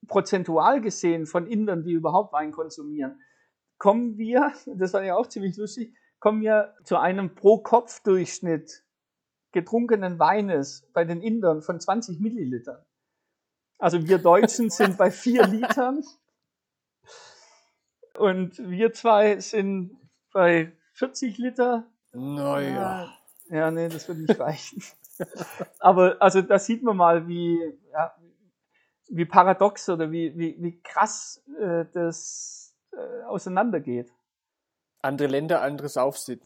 [0.06, 3.20] prozentual gesehen von Indern, die überhaupt Wein konsumieren,
[3.78, 8.84] kommen wir, das war ja auch ziemlich lustig, kommen wir zu einem Pro-Kopf-Durchschnitt
[9.52, 12.84] getrunkenen Weines bei den Indern von 20 Millilitern.
[13.78, 16.04] Also wir Deutschen sind bei 4 Litern
[18.18, 19.96] und wir zwei sind
[20.32, 21.86] bei 40 Liter.
[22.12, 23.16] Naja.
[23.48, 24.82] Ja, nee, das wird nicht reichen.
[25.78, 27.58] Aber also da sieht man mal, wie,
[27.92, 28.14] ja,
[29.08, 34.12] wie paradox oder wie, wie, wie krass äh, das äh, auseinandergeht.
[35.02, 36.40] Andere Länder, anderes Aufsehen.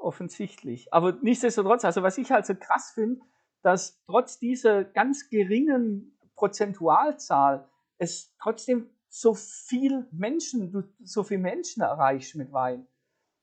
[0.00, 0.92] Offensichtlich.
[0.94, 3.20] Aber nichtsdestotrotz, also was ich halt so krass finde,
[3.62, 11.82] dass trotz dieser ganz geringen Prozentualzahl es trotzdem so viel Menschen, du so viele Menschen
[11.82, 12.86] erreichst mit Wein.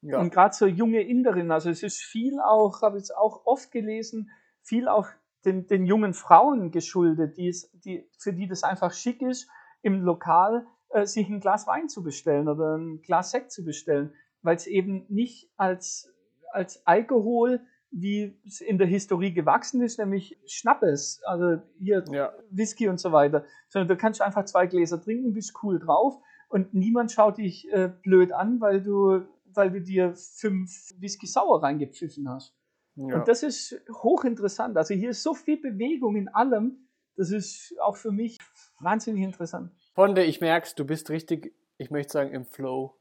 [0.02, 0.20] Ja.
[0.20, 3.72] Und gerade so junge Inderinnen, also es ist viel auch, habe ich es auch oft
[3.72, 4.32] gelesen,
[4.64, 5.08] viel auch
[5.46, 9.48] den, den jungen Frauen geschuldet, die es, die, für die das einfach schick ist,
[9.84, 14.16] im Lokal äh, sich ein Glas Wein zu bestellen oder ein Glas Sekt zu bestellen,
[14.42, 16.12] weil es eben nicht als,
[16.58, 22.34] als Alkohol, wie es in der Historie gewachsen ist, nämlich Schnappes, also hier ja.
[22.50, 26.18] Whisky und so weiter, sondern du kannst einfach zwei Gläser trinken, bist cool drauf
[26.50, 31.64] und niemand schaut dich äh, blöd an, weil du, weil du dir fünf Whisky sauer
[31.64, 32.54] reingepfiffen hast.
[32.96, 33.16] Ja.
[33.16, 34.76] Und das ist hochinteressant.
[34.76, 36.88] Also hier ist so viel Bewegung in allem.
[37.16, 38.38] Das ist auch für mich
[38.80, 39.72] wahnsinnig interessant.
[39.94, 42.96] Ponde, ich merk's, du bist richtig, ich möchte sagen, im Flow.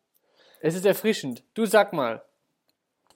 [0.60, 1.44] Es ist erfrischend.
[1.54, 2.22] Du sag mal,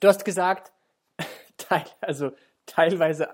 [0.01, 0.73] du hast gesagt,
[1.57, 2.31] teil, also
[2.65, 3.29] teilweise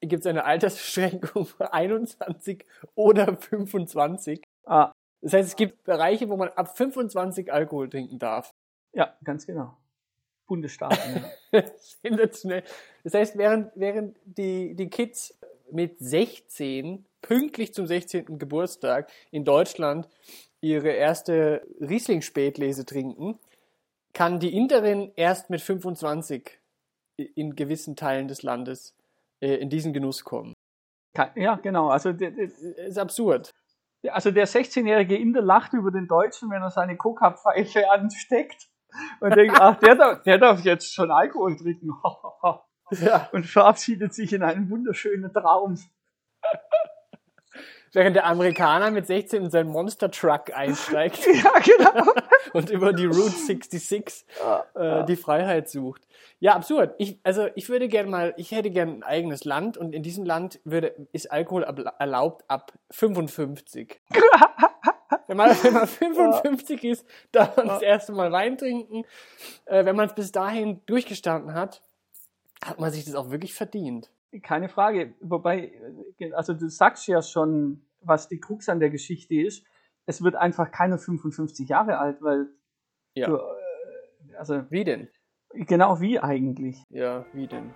[0.00, 4.42] gibt es eine Altersbeschränkung für 21 oder 25.
[4.64, 8.54] Ah, Das heißt, es gibt Bereiche, wo man ab 25 Alkohol trinken darf.
[8.92, 9.76] ja, ganz genau.
[10.46, 11.24] Bundesstaaten.
[11.52, 11.62] ja.
[12.02, 12.64] Sensationell.
[13.04, 15.38] Das heißt, während, während die, die Kids
[15.70, 18.38] mit 16, pünktlich zum 16.
[18.38, 20.08] Geburtstag in Deutschland
[20.62, 23.38] ihre erste Riesling-Spätlese trinken,
[24.18, 26.60] kann die Interin erst mit 25
[27.36, 28.96] in gewissen Teilen des Landes
[29.38, 30.54] äh, in diesen Genuss kommen.
[31.36, 31.88] Ja, genau.
[31.88, 33.54] Also der, der, Das ist absurd.
[34.08, 38.66] also der 16-jährige Inder lacht über den Deutschen, wenn er seine Coca-Pfeife ansteckt
[39.20, 41.90] und denkt, ach, der darf, der darf jetzt schon Alkohol trinken.
[42.90, 43.28] Ja.
[43.32, 45.78] und verabschiedet sich in einen wunderschönen Traum.
[47.92, 52.12] Während der Amerikaner mit 16 in seinen Monster Truck einsteigt Ja, genau.
[52.52, 54.26] und über die Route 66
[54.74, 56.06] äh, die Freiheit sucht.
[56.40, 56.94] Ja, absurd.
[56.98, 60.24] Ich, also ich würde gerne mal, ich hätte gerne ein eigenes Land und in diesem
[60.24, 64.00] Land würde, ist Alkohol ab, erlaubt ab 55.
[65.26, 69.04] wenn, man, wenn man 55 ist, darf man das erste Mal Wein trinken.
[69.64, 71.82] Äh, wenn man es bis dahin durchgestanden hat,
[72.64, 74.10] hat man sich das auch wirklich verdient.
[74.42, 75.14] Keine Frage.
[75.20, 75.72] Wobei,
[76.18, 79.64] äh, also du sagst ja schon, was die Krux an der Geschichte ist.
[80.06, 82.48] Es wird einfach keiner 55 Jahre alt, weil
[83.14, 83.28] Ja.
[83.28, 85.08] du, äh, also Wie denn?
[85.54, 86.82] genau wie eigentlich.
[86.90, 87.70] Ja, wie denn?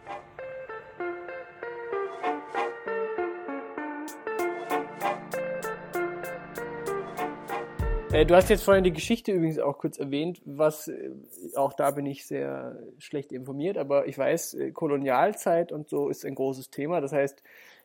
[8.13, 11.11] Du hast jetzt vorhin die Geschichte übrigens auch kurz erwähnt, was äh,
[11.57, 16.27] auch da bin ich sehr schlecht informiert, aber ich weiß, äh, Kolonialzeit und so ist
[16.27, 17.01] ein großes Thema.
[17.01, 17.43] Das heißt,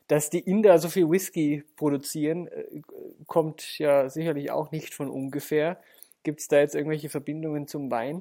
[0.10, 2.82] dass die Inder so viel Whisky produzieren, äh,
[3.26, 5.80] kommt ja sicherlich auch nicht von ungefähr.
[6.24, 8.20] Gibt es da jetzt irgendwelche Verbindungen zum Wein?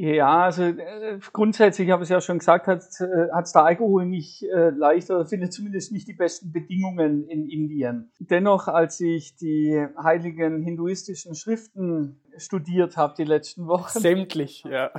[0.00, 2.96] Ja, also äh, grundsätzlich, ich habe es ja schon gesagt, hat es
[3.52, 8.10] der Alkohol nicht äh, leicht oder findet zumindest nicht die besten Bedingungen in Indien.
[8.18, 14.90] Dennoch, als ich die heiligen hinduistischen Schriften studiert habe die letzten Wochen, Sämtlich, ja.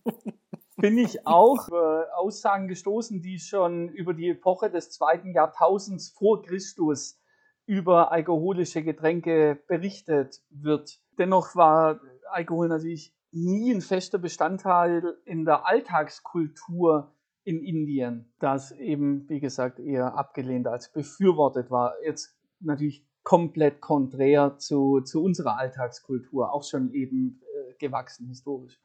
[0.78, 6.40] bin ich auch über Aussagen gestoßen, die schon über die Epoche des zweiten Jahrtausends vor
[6.40, 7.20] Christus
[7.66, 11.00] über alkoholische Getränke berichtet wird.
[11.18, 17.14] Dennoch war Alkohol natürlich nie ein fester Bestandteil in der Alltagskultur
[17.44, 21.94] in Indien, das eben, wie gesagt, eher abgelehnt als befürwortet war.
[22.04, 28.78] Jetzt natürlich komplett konträr zu, zu unserer Alltagskultur, auch schon eben äh, gewachsen historisch.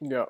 [0.00, 0.28] Ja.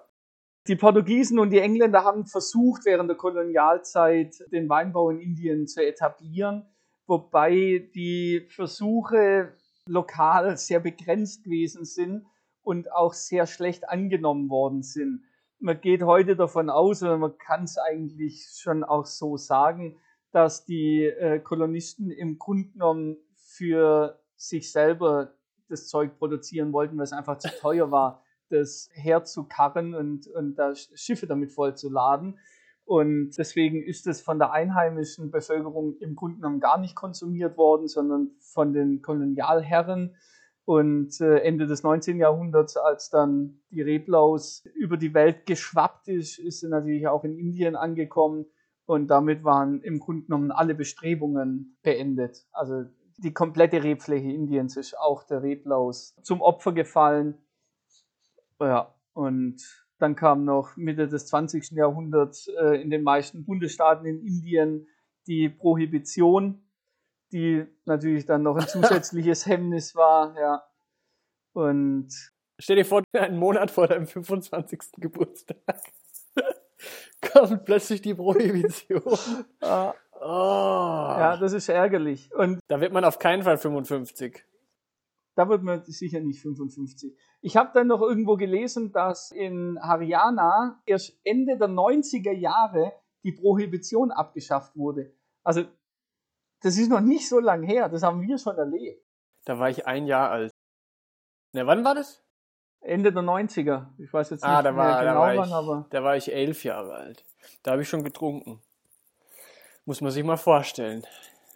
[0.66, 5.84] Die Portugiesen und die Engländer haben versucht, während der Kolonialzeit den Weinbau in Indien zu
[5.84, 6.66] etablieren,
[7.06, 9.52] wobei die Versuche
[9.86, 12.24] lokal sehr begrenzt gewesen sind
[12.64, 15.22] und auch sehr schlecht angenommen worden sind.
[15.60, 19.96] Man geht heute davon aus, oder man kann es eigentlich schon auch so sagen,
[20.32, 25.34] dass die äh, Kolonisten im Grunde genommen für sich selber
[25.68, 30.74] das Zeug produzieren wollten, weil es einfach zu teuer war, das herzukarren und, und da
[30.74, 32.38] Schiffe damit vollzuladen.
[32.84, 37.88] Und deswegen ist es von der einheimischen Bevölkerung im Grunde genommen gar nicht konsumiert worden,
[37.88, 40.16] sondern von den Kolonialherren.
[40.66, 42.18] Und äh, Ende des 19.
[42.18, 47.38] Jahrhunderts, als dann die Reblaus über die Welt geschwappt ist, ist sie natürlich auch in
[47.38, 48.46] Indien angekommen.
[48.86, 52.46] Und damit waren im Grunde genommen alle Bestrebungen beendet.
[52.52, 52.84] Also
[53.18, 57.34] die komplette Rebfläche Indiens ist auch der Reblaus zum Opfer gefallen.
[58.60, 59.62] Ja, und
[59.98, 61.70] dann kam noch Mitte des 20.
[61.72, 64.86] Jahrhunderts äh, in den meisten Bundesstaaten in Indien
[65.26, 66.63] die Prohibition,
[67.32, 70.62] die natürlich dann noch ein zusätzliches Hemmnis war, ja.
[71.52, 72.08] Und
[72.60, 74.80] Stell dir vor, einen Monat vor deinem 25.
[74.98, 75.56] Geburtstag
[77.32, 79.02] kommt plötzlich die Prohibition.
[79.60, 79.90] äh,
[80.26, 80.26] Oh.
[80.26, 82.30] ja, das ist ärgerlich.
[82.34, 84.42] Und Da wird man auf keinen Fall 55.
[85.34, 87.14] da wird man sicher nicht 55.
[87.42, 93.32] Ich habe dann noch irgendwo gelesen, dass in Haryana erst Ende der 90er Jahre die
[93.32, 95.12] Prohibition abgeschafft wurde.
[95.42, 95.64] Also
[96.64, 99.04] das ist noch nicht so lang her, das haben wir schon erlebt.
[99.44, 100.50] Da war ich ein Jahr alt.
[101.52, 102.22] Na, wann war das?
[102.80, 103.86] Ende der 90er.
[103.98, 106.02] Ich weiß jetzt nicht Ah, da mehr war, da genau war wann, ich, aber da
[106.02, 107.24] war ich elf Jahre alt.
[107.62, 108.62] Da habe ich schon getrunken.
[109.84, 111.04] Muss man sich mal vorstellen.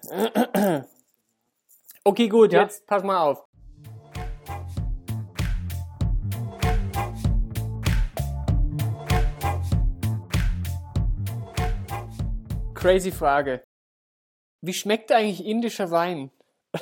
[2.04, 2.62] Okay, gut, Ja.
[2.62, 3.44] jetzt pass mal auf.
[12.74, 13.67] Crazy Frage.
[14.60, 16.30] Wie schmeckt eigentlich indischer Wein?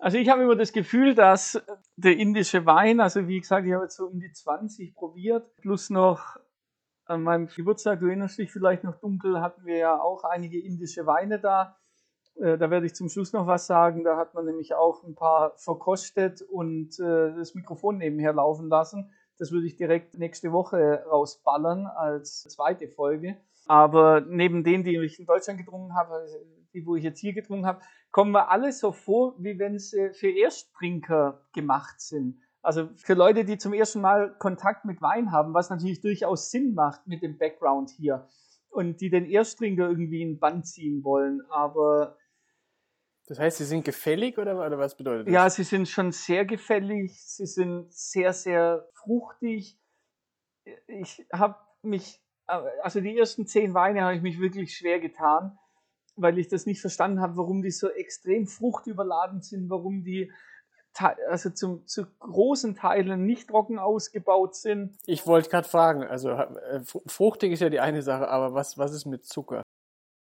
[0.00, 1.60] Also ich habe immer das Gefühl, dass
[1.96, 5.90] der indische Wein, also wie gesagt, ich habe jetzt so um die 20 probiert, plus
[5.90, 6.36] noch
[7.04, 11.04] an meinem Geburtstag, du erinnerst dich vielleicht noch dunkel, hatten wir ja auch einige indische
[11.06, 11.76] Weine da.
[12.36, 14.04] Äh, da werde ich zum Schluss noch was sagen.
[14.04, 19.10] Da hat man nämlich auch ein paar verkostet und äh, das Mikrofon nebenher laufen lassen.
[19.38, 23.36] Das würde ich direkt nächste Woche rausballern als zweite Folge.
[23.66, 26.26] Aber neben denen, die ich in Deutschland getrunken habe,
[26.72, 30.10] die, wo ich jetzt hier getrunken habe, kommen wir alle so vor, wie wenn sie
[30.12, 32.40] für Ersttrinker gemacht sind.
[32.62, 36.74] Also für Leute, die zum ersten Mal Kontakt mit Wein haben, was natürlich durchaus Sinn
[36.74, 38.28] macht mit dem Background hier
[38.70, 41.40] und die den Ersttrinker irgendwie in Band ziehen wollen.
[41.50, 42.16] Aber
[43.26, 45.34] das heißt, sie sind gefällig oder, oder was bedeutet das?
[45.34, 49.78] Ja, sie sind schon sehr gefällig, sie sind sehr, sehr fruchtig.
[50.86, 55.58] Ich habe mich, also die ersten zehn Weine habe ich mich wirklich schwer getan,
[56.20, 60.30] weil ich das nicht verstanden habe, warum die so extrem fruchtüberladen sind, warum die
[61.28, 64.96] also zum, zu großen Teilen nicht trocken ausgebaut sind.
[65.06, 68.92] Ich wollte gerade fragen, also äh, fruchtig ist ja die eine Sache, aber was, was
[68.92, 69.62] ist mit Zucker?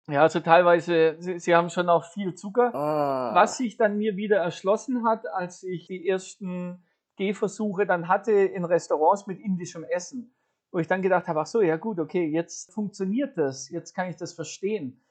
[0.08, 2.74] Ja, also teilweise, sie, sie haben schon auch viel Zucker.
[2.74, 3.34] Ah.
[3.34, 6.82] Was sich dann mir wieder erschlossen hat, als ich die ersten
[7.16, 10.34] Gehversuche dann hatte in Restaurants mit indischem Essen.
[10.70, 14.08] Wo ich dann gedacht habe, ach so, ja gut, okay, jetzt funktioniert das, jetzt kann
[14.08, 15.02] ich das verstehen.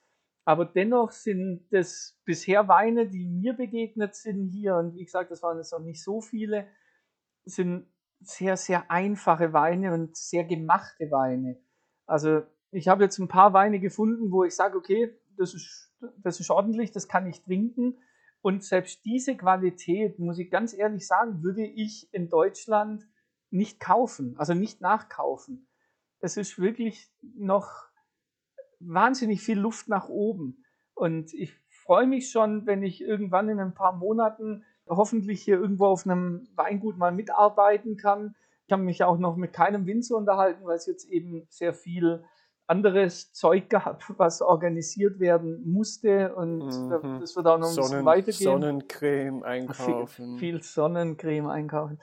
[0.47, 5.43] Aber dennoch sind das bisher Weine, die mir begegnet sind hier, und wie gesagt, das
[5.43, 6.69] waren jetzt noch nicht so viele,
[7.43, 7.85] sind
[8.21, 11.59] sehr, sehr einfache Weine und sehr gemachte Weine.
[12.05, 16.39] Also ich habe jetzt ein paar Weine gefunden, wo ich sage, okay, das ist, das
[16.39, 17.97] ist ordentlich, das kann ich trinken.
[18.41, 23.05] Und selbst diese Qualität, muss ich ganz ehrlich sagen, würde ich in Deutschland
[23.49, 25.67] nicht kaufen, also nicht nachkaufen.
[26.21, 27.86] Es ist wirklich noch
[28.79, 30.63] wahnsinnig viel Luft nach oben.
[30.93, 35.85] Und ich freue mich schon, wenn ich irgendwann in ein paar Monaten hoffentlich hier irgendwo
[35.85, 38.35] auf einem Weingut mal mitarbeiten kann.
[38.65, 42.23] Ich habe mich auch noch mit keinem Winzer unterhalten, weil es jetzt eben sehr viel
[42.67, 47.19] anderes Zeug gehabt, was organisiert werden musste und mhm.
[47.21, 48.51] das wird auch noch ein Sonnen, bisschen weitergehen.
[48.51, 50.37] Sonnencreme einkaufen.
[50.37, 51.99] Viel, viel, Sonnencreme einkaufen.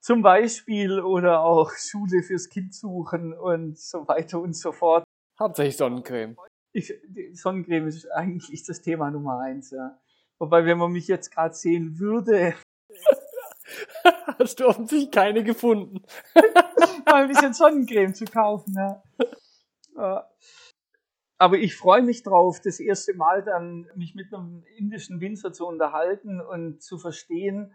[0.00, 5.04] Zum Beispiel oder auch Schule fürs Kind suchen und so weiter und so fort.
[5.42, 6.36] Hauptsächlich Sonnencreme.
[6.72, 6.94] Ich,
[7.32, 9.98] Sonnencreme ist eigentlich das Thema Nummer eins, ja.
[10.38, 12.54] Wobei, wenn man mich jetzt gerade sehen würde.
[14.38, 16.02] Hast du offensichtlich keine gefunden.
[17.06, 18.74] mal ein bisschen Sonnencreme zu kaufen,
[19.96, 20.30] ja.
[21.38, 25.66] Aber ich freue mich drauf, das erste Mal dann mich mit einem indischen Winzer zu
[25.66, 27.74] unterhalten und zu verstehen,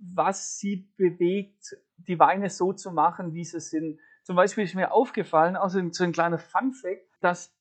[0.00, 4.00] was sie bewegt, die Weine so zu machen, wie sie sind.
[4.26, 7.54] Zum Beispiel ist mir aufgefallen, also so ein kleiner Fun-Fact, dass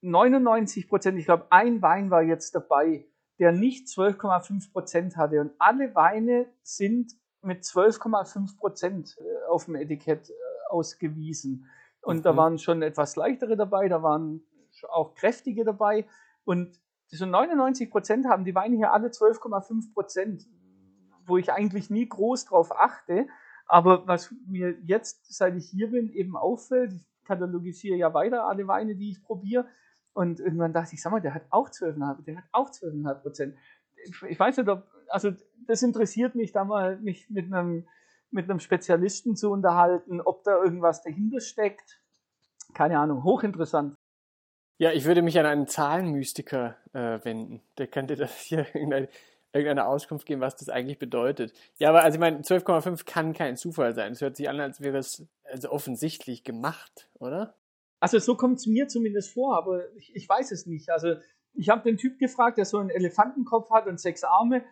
[0.00, 3.06] 99 Prozent, ich glaube, ein Wein war jetzt dabei,
[3.38, 5.42] der nicht 12,5 Prozent hatte.
[5.42, 10.32] Und alle Weine sind mit 12,5 Prozent äh, auf dem Etikett äh,
[10.70, 11.68] ausgewiesen.
[12.00, 12.22] Und mhm.
[12.22, 14.42] da waren schon etwas leichtere dabei, da waren
[14.88, 16.06] auch kräftige dabei.
[16.44, 20.46] Und so 99 Prozent haben die Weine hier alle 12,5 Prozent,
[21.26, 23.26] wo ich eigentlich nie groß drauf achte.
[23.70, 28.66] Aber was mir jetzt, seit ich hier bin, eben auffällt, ich katalogisiere ja weiter alle
[28.66, 29.66] Weine, die ich probiere.
[30.12, 33.54] Und irgendwann dachte ich, sag mal, der hat auch 12,5, der hat auch 12,5 Prozent.
[34.28, 35.30] Ich weiß nicht, ob, also
[35.66, 37.86] das interessiert mich da mal, mich mit einem
[38.30, 42.00] mit einem Spezialisten zu unterhalten, ob da irgendwas dahinter steckt.
[42.74, 43.94] Keine Ahnung, hochinteressant.
[44.78, 47.60] Ja, ich würde mich an einen Zahlenmystiker äh, wenden.
[47.78, 49.08] Der könnte das hier irgendeine,
[49.52, 51.52] irgendeine Auskunft geben, was das eigentlich bedeutet.
[51.78, 54.12] Ja, aber also ich meine, 12,5 kann kein Zufall sein.
[54.12, 57.56] Es hört sich an, als wäre es also offensichtlich gemacht, oder?
[57.98, 60.90] Also so kommt es mir zumindest vor, aber ich, ich weiß es nicht.
[60.90, 61.14] Also
[61.52, 64.64] ich habe den Typ gefragt, der so einen Elefantenkopf hat und sechs Arme.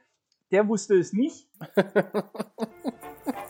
[0.50, 1.48] Der wusste es nicht.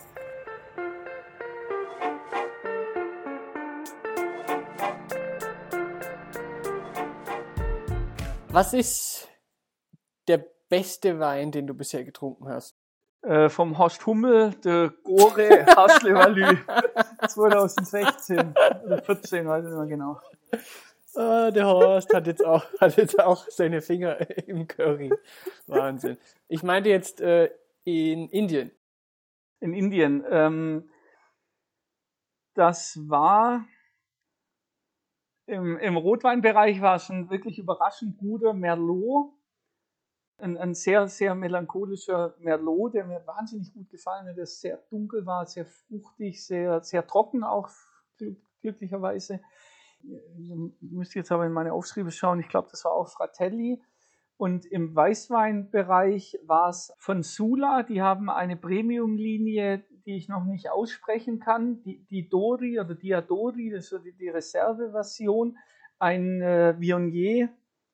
[8.51, 9.29] Was ist
[10.69, 12.77] beste Wein, den du bisher getrunken hast?
[13.21, 16.57] Äh, vom Horst Hummel, der Gore Haschlevalü
[17.27, 18.53] 2016
[18.85, 20.21] oder 14, weiß ich nicht mehr genau.
[21.15, 24.17] Ah, der Horst hat jetzt, auch, hat jetzt auch seine Finger
[24.47, 25.11] im Curry.
[25.67, 26.17] Wahnsinn.
[26.47, 27.49] Ich meinte jetzt äh,
[27.83, 28.71] in Indien.
[29.59, 30.23] In Indien.
[30.29, 30.89] Ähm,
[32.53, 33.65] das war
[35.49, 39.33] im, Im Rotweinbereich war es ein wirklich überraschend guter Merlot.
[40.39, 45.25] Ein, ein, sehr, sehr melancholischer Merlot, der mir wahnsinnig gut gefallen hat, der sehr dunkel
[45.25, 47.69] war, sehr fruchtig, sehr, sehr trocken auch,
[48.61, 49.41] glücklicherweise.
[50.01, 52.39] Ich müsste jetzt aber in meine Aufschriebe schauen.
[52.39, 53.81] Ich glaube, das war auch Fratelli.
[54.37, 60.71] Und im Weißweinbereich war es von Sula, die haben eine Premium-Linie, die ich noch nicht
[60.71, 65.57] aussprechen kann, die, die Dori oder Diadori, das ist die, die Reserve-Version,
[65.99, 67.49] ein äh, Viognier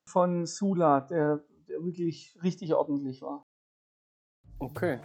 [0.06, 3.46] von Sula, der, der wirklich richtig ordentlich war.
[4.60, 5.00] Okay.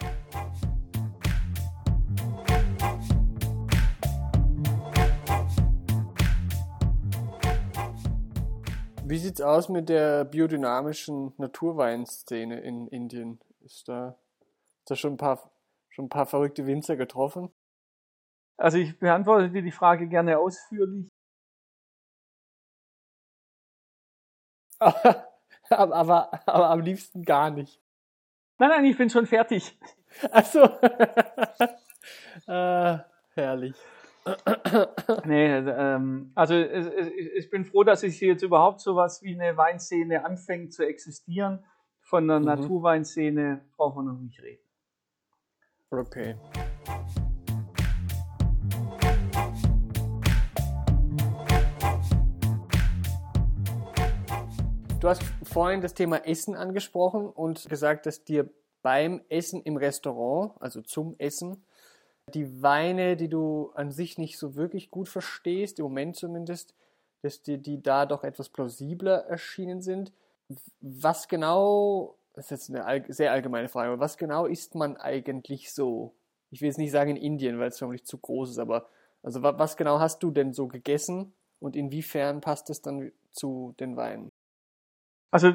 [9.05, 13.41] Wie sieht's aus mit der biodynamischen Naturweinszene in Indien?
[13.61, 14.17] Ist da,
[14.79, 15.51] ist da schon, ein paar,
[15.89, 17.51] schon ein paar verrückte Winzer getroffen?
[18.57, 21.09] Also ich beantworte dir die Frage gerne ausführlich.
[25.71, 27.81] aber, aber, aber am liebsten gar nicht.
[28.59, 29.79] Nein, nein, ich bin schon fertig.
[30.31, 30.65] Achso.
[32.47, 32.99] äh,
[33.35, 33.75] herrlich.
[35.25, 39.23] Nee, ähm, also es, es, ich bin froh, dass ich hier jetzt überhaupt so was
[39.23, 41.65] wie eine Weinszene anfängt zu existieren.
[42.03, 42.47] Von der Mhm.
[42.47, 44.63] Naturweinszene brauchen wir noch nicht reden.
[45.91, 46.37] Okay.
[55.01, 58.51] Du hast vorhin das Thema Essen angesprochen und gesagt, dass dir
[58.83, 61.65] beim Essen im Restaurant, also zum Essen,
[62.35, 66.75] die Weine, die du an sich nicht so wirklich gut verstehst, im Moment zumindest,
[67.23, 70.13] dass dir die da doch etwas plausibler erschienen sind.
[70.83, 75.73] Was genau, das ist jetzt eine sehr allgemeine Frage, aber was genau isst man eigentlich
[75.73, 76.15] so?
[76.51, 78.87] Ich will jetzt nicht sagen in Indien, weil es vermutlich zu groß ist, aber
[79.23, 83.75] also wa- was genau hast du denn so gegessen und inwiefern passt es dann zu
[83.81, 84.31] den Weinen?
[85.31, 85.53] Also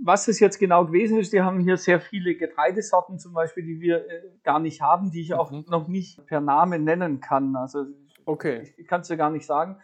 [0.00, 3.80] was es jetzt genau gewesen ist, die haben hier sehr viele Getreidesorten zum Beispiel, die
[3.80, 5.64] wir äh, gar nicht haben, die ich auch Mhm.
[5.68, 7.56] noch nicht per Name nennen kann.
[7.56, 7.84] Also
[8.24, 8.74] Okay.
[8.76, 9.80] ich kann es dir gar nicht sagen.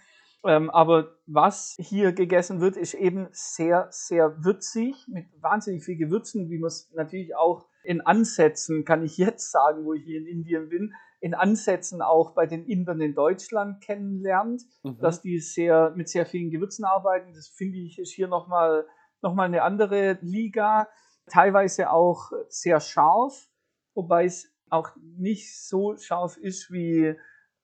[0.47, 6.51] Ähm, aber was hier gegessen wird, ist eben sehr, sehr würzig, mit wahnsinnig viel Gewürzen,
[6.51, 10.27] wie man es natürlich auch in Ansätzen, kann ich jetzt sagen, wo ich hier in
[10.27, 14.99] Indien bin, in Ansätzen auch bei den Indern in Deutschland kennenlernt, Mhm.
[14.99, 17.33] dass die sehr, mit sehr vielen Gewürzen arbeiten.
[17.35, 18.89] Das finde ich ist hier nochmal noch
[19.33, 20.89] mal eine andere Liga,
[21.27, 23.49] teilweise auch sehr scharf,
[23.95, 27.17] wobei es auch nicht so scharf ist, wie,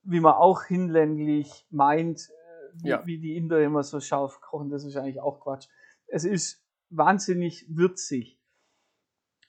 [0.02, 3.04] wie man auch hinlänglich meint, äh, wie, Ja.
[3.04, 4.70] wie die Inder immer so scharf kochen.
[4.70, 5.68] Das ist eigentlich auch Quatsch.
[6.06, 8.40] Es ist wahnsinnig würzig.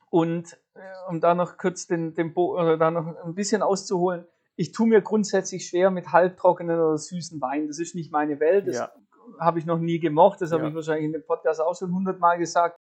[0.09, 4.25] Und äh, um da noch kurz den, den Bo oder da noch ein bisschen auszuholen,
[4.57, 7.67] ich tue mir grundsätzlich schwer mit halbtrockenen oder süßen Wein.
[7.67, 8.67] Das ist nicht meine Welt.
[8.67, 8.91] Das Ja.
[9.39, 10.41] Habe ich noch nie gemocht.
[10.41, 10.69] Das habe Ja.
[10.69, 12.77] ich wahrscheinlich in dem Podcast auch schon hundertmal gesagt.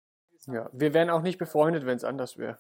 [0.48, 2.60] Ja, wir wären auch nicht befreundet, wenn es anders wäre.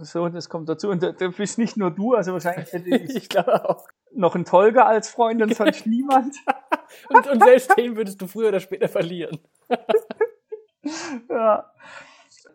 [0.00, 0.88] So, das kommt dazu.
[0.88, 3.86] Und da, da bist nicht nur du, also wahrscheinlich hätte ich Ich glaube auch.
[4.12, 6.34] noch einen Tolga als Freund und sonst niemand.
[7.10, 9.38] Und, und selbst den würdest du früher oder später verlieren.
[11.30, 11.70] ja.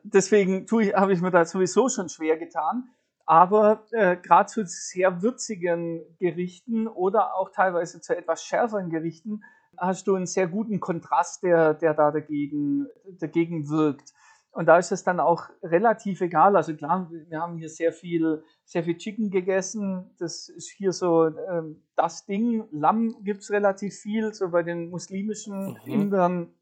[0.03, 2.89] Deswegen tue ich, habe ich mir da sowieso schon schwer getan.
[3.25, 9.41] Aber äh, gerade zu sehr würzigen Gerichten oder auch teilweise zu etwas schärferen Gerichten
[9.77, 12.87] hast du einen sehr guten Kontrast, der, der da dagegen,
[13.19, 14.13] dagegen wirkt.
[14.51, 16.55] Und da ist es dann auch relativ egal.
[16.55, 20.15] Also klar, wir haben hier sehr viel, sehr viel Chicken gegessen.
[20.17, 22.67] Das ist hier so ähm, das Ding.
[22.71, 24.33] Lamm gibt es relativ viel.
[24.33, 25.91] So bei den muslimischen Mhm.
[25.91, 26.53] Indern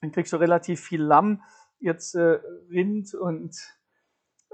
[0.00, 1.42] dann kriegst du relativ viel Lamm.
[1.80, 2.40] Jetzt äh,
[2.70, 3.56] Rind und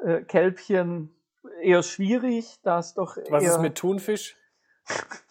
[0.02, 1.10] äh, Kälbchen
[1.62, 2.58] eher schwierig.
[2.62, 4.36] Da ist doch Was ist mit Thunfisch?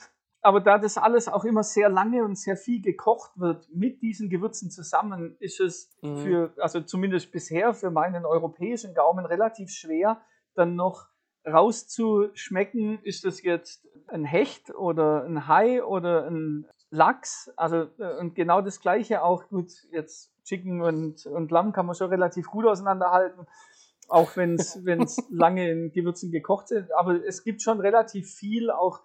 [0.43, 4.29] aber da das alles auch immer sehr lange und sehr viel gekocht wird mit diesen
[4.29, 6.17] Gewürzen zusammen, ist es Mhm.
[6.17, 10.21] für, also zumindest bisher für meinen europäischen Gaumen relativ schwer,
[10.53, 11.07] dann noch
[11.45, 17.51] rauszuschmecken, ist das jetzt ein Hecht oder ein Hai oder ein Lachs.
[17.55, 21.95] Also äh, und genau das gleiche auch gut, jetzt Chicken und, und Lamm kann man
[21.95, 23.47] schon relativ gut auseinanderhalten.
[24.09, 24.77] Auch wenn es
[25.31, 26.91] lange in Gewürzen gekocht sind.
[26.93, 29.01] Aber es gibt schon relativ viel, auch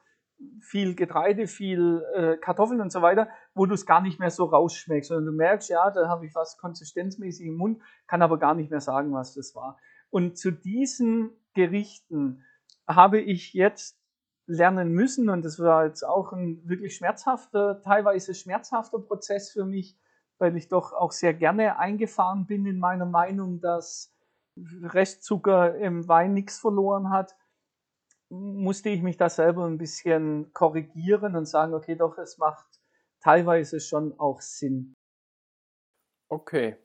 [0.61, 4.45] viel Getreide, viel äh, Kartoffeln und so weiter, wo du es gar nicht mehr so
[4.45, 8.55] rausschmeckst, sondern du merkst, ja, da habe ich was konsistenzmäßig im Mund, kann aber gar
[8.55, 9.79] nicht mehr sagen, was das war.
[10.11, 12.45] Und zu diesen Gerichten
[12.87, 13.99] habe ich jetzt
[14.47, 19.97] lernen müssen und das war jetzt auch ein wirklich schmerzhafter, teilweise schmerzhafter Prozess für mich,
[20.39, 24.15] weil ich doch auch sehr gerne eingefahren bin in meiner Meinung, dass
[24.57, 27.37] Restzucker im Wein nichts verloren hat
[28.31, 32.67] musste ich mich da selber ein bisschen korrigieren und sagen, okay, doch, es macht
[33.21, 34.95] teilweise schon auch Sinn.
[36.29, 36.77] Okay.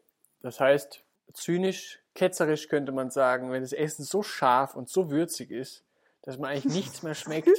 [0.42, 5.52] Das heißt, zynisch, ketzerisch könnte man sagen, wenn das Essen so scharf und so würzig
[5.52, 5.86] ist,
[6.22, 7.50] dass man eigentlich nichts mehr schmeckt.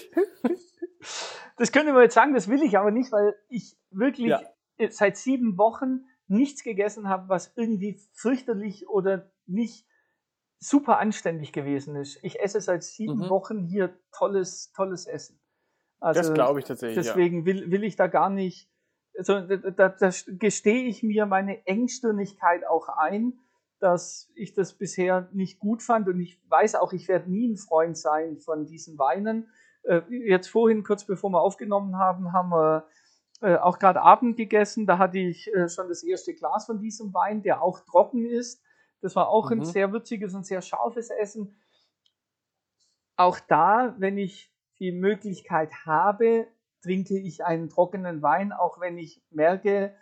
[1.56, 4.42] Das könnte man jetzt sagen, das will ich aber nicht, weil ich wirklich Ja.
[4.90, 9.86] seit sieben Wochen nichts gegessen habe, was irgendwie fürchterlich oder nicht
[10.58, 12.18] super anständig gewesen ist.
[12.22, 13.28] Ich esse seit sieben Mhm.
[13.28, 15.40] Wochen hier tolles, tolles Essen.
[16.00, 17.04] Also das glaube ich tatsächlich.
[17.06, 18.70] deswegen will, will ich da gar nicht,
[19.16, 23.38] also da, da, da gestehe ich mir meine Engstirnigkeit auch ein,
[23.78, 27.56] dass ich das bisher nicht gut fand und ich weiß auch, ich werde nie ein
[27.56, 29.50] Freund sein von diesen Weinen.
[29.82, 32.86] Äh, jetzt vorhin, kurz bevor wir aufgenommen haben, haben wir
[33.42, 34.86] äh, auch gerade Abend gegessen.
[34.86, 38.62] Da hatte ich äh, schon das erste Glas von diesem Wein, der auch trocken ist.
[39.04, 39.64] Das war auch ein Mhm.
[39.64, 41.54] sehr würziges und sehr scharfes Essen.
[43.16, 46.46] Auch da, wenn ich die Möglichkeit habe,
[46.82, 49.94] trinke ich einen trockenen Wein, auch wenn ich merke,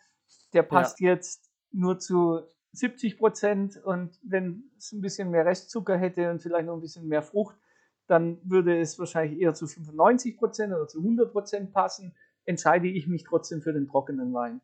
[0.53, 6.31] der passt jetzt nur zu 70 Prozent und wenn es ein bisschen mehr Restzucker hätte
[6.31, 7.57] und vielleicht noch ein bisschen mehr Frucht,
[8.07, 12.15] dann würde es wahrscheinlich eher zu 95 Prozent oder zu 100 Prozent passen.
[12.45, 14.61] Entscheide ich mich trotzdem für den trockenen Wein.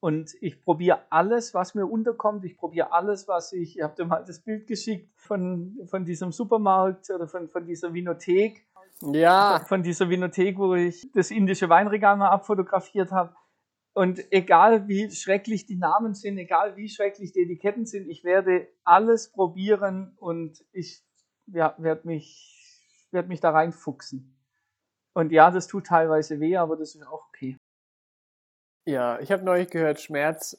[0.00, 2.44] Und ich probiere alles, was mir unterkommt.
[2.44, 6.30] Ich probiere alles, was ich, ich habe dir mal das Bild geschickt von, von diesem
[6.30, 8.64] Supermarkt oder von, von dieser Vinothek
[9.02, 13.34] Ja, von dieser Vinothek, wo ich das indische Weinregal mal abfotografiert habe.
[13.92, 18.68] Und egal wie schrecklich die Namen sind, egal wie schrecklich die Etiketten sind, ich werde
[18.84, 21.02] alles probieren und ich
[21.46, 22.80] ja, werde mich,
[23.10, 24.36] werd mich da reinfuchsen.
[25.14, 27.56] Und ja, das tut teilweise weh, aber das ist auch okay.
[28.88, 30.58] Ja, ich habe neulich gehört, Schmerz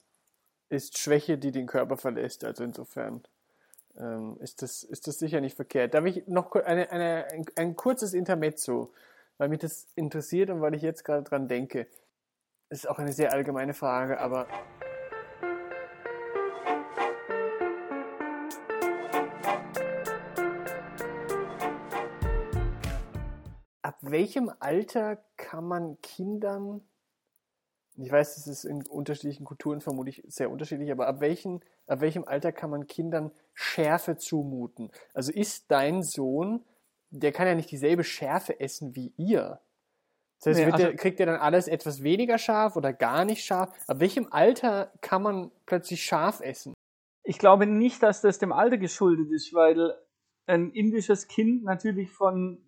[0.70, 2.44] ist Schwäche, die den Körper verlässt.
[2.44, 3.24] Also insofern
[3.98, 5.96] ähm, ist, das, ist das sicher nicht verkehrt.
[5.96, 8.94] Darf ich noch eine, eine, ein, ein kurzes Intermezzo,
[9.40, 11.88] weil mich das interessiert und weil ich jetzt gerade dran denke.
[12.70, 14.46] Ist auch eine sehr allgemeine Frage, aber
[23.82, 26.88] ab welchem Alter kann man Kindern,
[28.02, 32.24] ich weiß, das ist in unterschiedlichen Kulturen vermutlich sehr unterschiedlich, aber ab, welchen, ab welchem
[32.26, 34.92] Alter kann man Kindern Schärfe zumuten?
[35.14, 36.64] Also ist dein Sohn,
[37.10, 39.60] der kann ja nicht dieselbe Schärfe essen wie ihr.
[40.42, 43.44] Das heißt, Nee, also- der, kriegt er dann alles etwas weniger scharf oder gar nicht
[43.44, 43.72] scharf?
[43.88, 46.74] Ab welchem Alter kann man plötzlich scharf essen?
[47.24, 49.94] Ich glaube nicht, dass das dem Alter geschuldet ist, weil
[50.48, 52.64] ein indisches Kind natürlich von,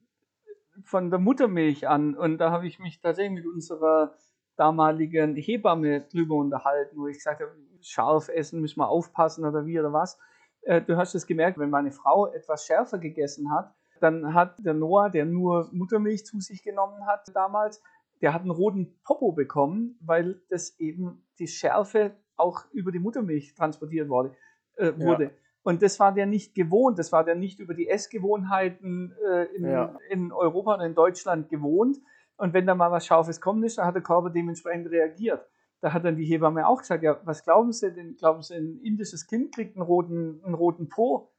[0.84, 4.16] von der Muttermilch an, und da habe ich mich tatsächlich mit unserer
[4.56, 9.80] damaligen Hebamme drüber unterhalten, wo ich gesagt habe, scharf essen, müssen wir aufpassen oder wie
[9.80, 10.20] oder was.
[10.64, 14.74] Äh, Du hast es gemerkt, wenn meine Frau etwas schärfer gegessen hat, dann hat der
[14.74, 17.82] Noah, der nur Muttermilch zu sich genommen hat damals,
[18.22, 23.56] der hat einen roten Popo bekommen, weil das eben die Schärfe auch über die Muttermilch
[23.56, 24.36] transportiert wurde.
[24.76, 25.32] Äh, wurde.
[25.64, 29.66] Und das war der nicht gewohnt, das war der nicht über die Essgewohnheiten äh, in,
[29.66, 29.96] Ja.
[30.10, 31.98] in Europa und in Deutschland gewohnt.
[32.38, 35.48] Und wenn da mal was Scharfes kommt ist, dann hat der Körper dementsprechend reagiert.
[35.82, 38.16] Da hat dann die Hebamme auch gesagt, ja, was glauben Sie denn?
[38.16, 41.32] Glauben Sie, ein indisches Kind kriegt einen roten, einen roten Po?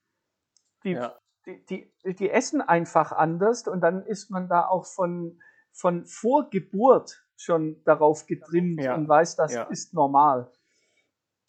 [0.85, 1.17] Die, Ja.
[1.47, 5.41] die, die, die essen einfach anders und dann ist man da auch von,
[5.73, 8.95] von Vorgeburt schon darauf getrimmt Ja.
[8.95, 9.63] und weiß, das Ja.
[9.65, 10.51] ist normal.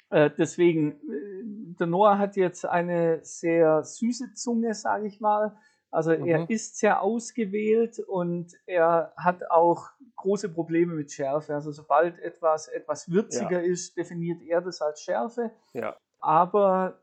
[0.10, 5.58] Äh, deswegen, äh, der Noah hat jetzt eine sehr süße Zunge, sage ich mal.
[5.94, 6.26] Also Mhm.
[6.26, 11.54] er ist sehr ausgewählt und er hat auch große Probleme mit Schärfe.
[11.54, 15.52] Also sobald etwas etwas würziger ist, definiert er das als Schärfe.
[15.74, 15.96] Ja.
[16.20, 17.00] Aber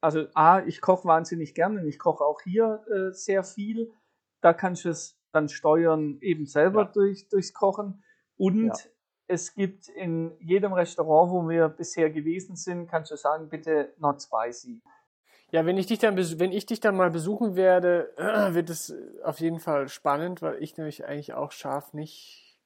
[0.00, 3.92] also A, ich koche wahnsinnig gerne und ich koche auch hier äh, sehr viel.
[4.42, 6.90] Da kannst du es dann steuern eben selber Ja.
[6.92, 8.02] durch, durchs Kochen.
[8.38, 8.74] Und Ja.
[9.26, 14.22] es gibt in jedem Restaurant, wo wir bisher gewesen sind, kannst du sagen, bitte not
[14.22, 14.82] spicy.
[15.50, 18.12] Ja, wenn ich dich dann, wenn ich dich dann mal besuchen werde,
[18.54, 22.58] wird es auf jeden Fall spannend, weil ich nämlich eigentlich auch scharf nicht.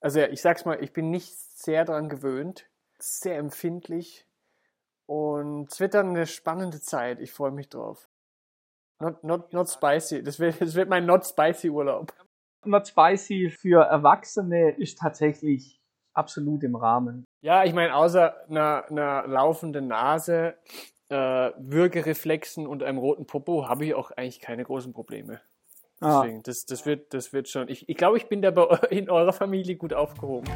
[0.00, 4.26] Also ja, ich sag's mal, ich bin nicht sehr dran gewöhnt, sehr empfindlich
[5.06, 7.20] und es wird dann eine spannende Zeit.
[7.20, 8.08] Ich freue mich drauf.
[9.00, 10.22] Not, not, not spicy.
[10.22, 12.12] Das wird, das wird mein not spicy Urlaub.
[12.64, 15.80] Not spicy für Erwachsene ist tatsächlich
[16.12, 17.24] absolut im Rahmen.
[17.40, 20.54] Ja, ich meine, außer einer, einer laufenden Nase,
[21.10, 25.40] äh, Würgereflexen und einem roten Popo habe ich auch eigentlich keine großen Probleme.
[26.00, 27.68] Ah, Deswegen, das, das, wird, das wird schon.
[27.68, 30.48] Ich, ich glaube, ich bin da bei, in eurer Familie gut aufgehoben.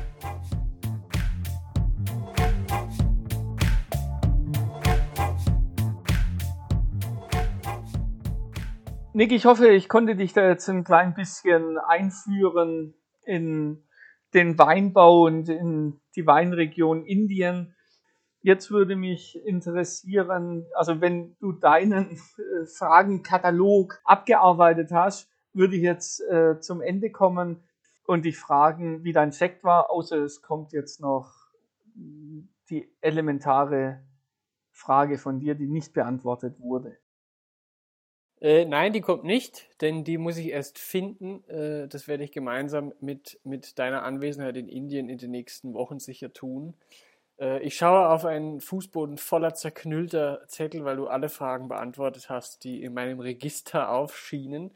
[9.13, 12.95] Nick, ich hoffe, ich konnte dich da jetzt ein klein bisschen einführen
[13.25, 13.85] in
[14.35, 17.75] den Weinbau und in die Weinregion Indien.
[18.45, 26.21] Jetzt würde mich interessieren, also wenn du deinen äh, Fragenkatalog abgearbeitet hast, würde ich jetzt
[26.21, 27.65] äh, zum Ende kommen
[28.07, 31.33] und dich fragen, wie dein Sekt war, außer es kommt jetzt noch
[32.69, 34.03] die elementare
[34.73, 36.99] Frage von dir, die nicht beantwortet wurde.
[38.43, 41.49] Äh, nein, die kommt nicht, denn die muss ich erst finden.
[41.49, 45.99] Äh, das werde ich gemeinsam mit, mit deiner Anwesenheit in Indien in den nächsten Wochen
[45.99, 46.75] sicher tun.
[47.39, 52.65] Äh, ich schaue auf einen Fußboden voller zerknüllter Zettel, weil du alle Fragen beantwortet hast,
[52.65, 54.73] die in meinem Register aufschienen.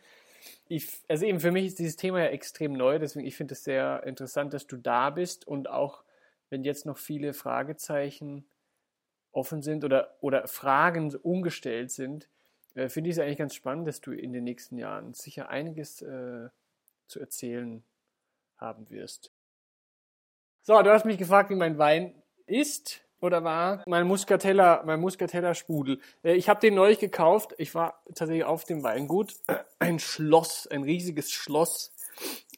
[0.69, 3.65] Ich, also eben für mich ist dieses Thema ja extrem neu, deswegen ich finde es
[3.65, 6.05] sehr interessant, dass du da bist und auch
[6.51, 8.49] wenn jetzt noch viele Fragezeichen
[9.33, 12.29] offen sind oder, oder Fragen umgestellt sind,
[12.75, 16.03] äh, finde ich es eigentlich ganz spannend, dass du in den nächsten Jahren sicher einiges
[16.03, 16.49] äh,
[17.07, 17.83] zu erzählen
[18.57, 19.33] haben wirst.
[20.63, 22.15] So, du hast mich gefragt, wie mein Wein
[22.49, 23.83] ist oder war.
[23.87, 26.01] Mein Muscatella, mein Muscatella Sprudel.
[26.23, 27.55] Äh, ich habe den neulich gekauft.
[27.59, 29.35] Ich war tatsächlich auf dem Weingut.
[29.79, 31.93] Ein Schloss, ein riesiges Schloss.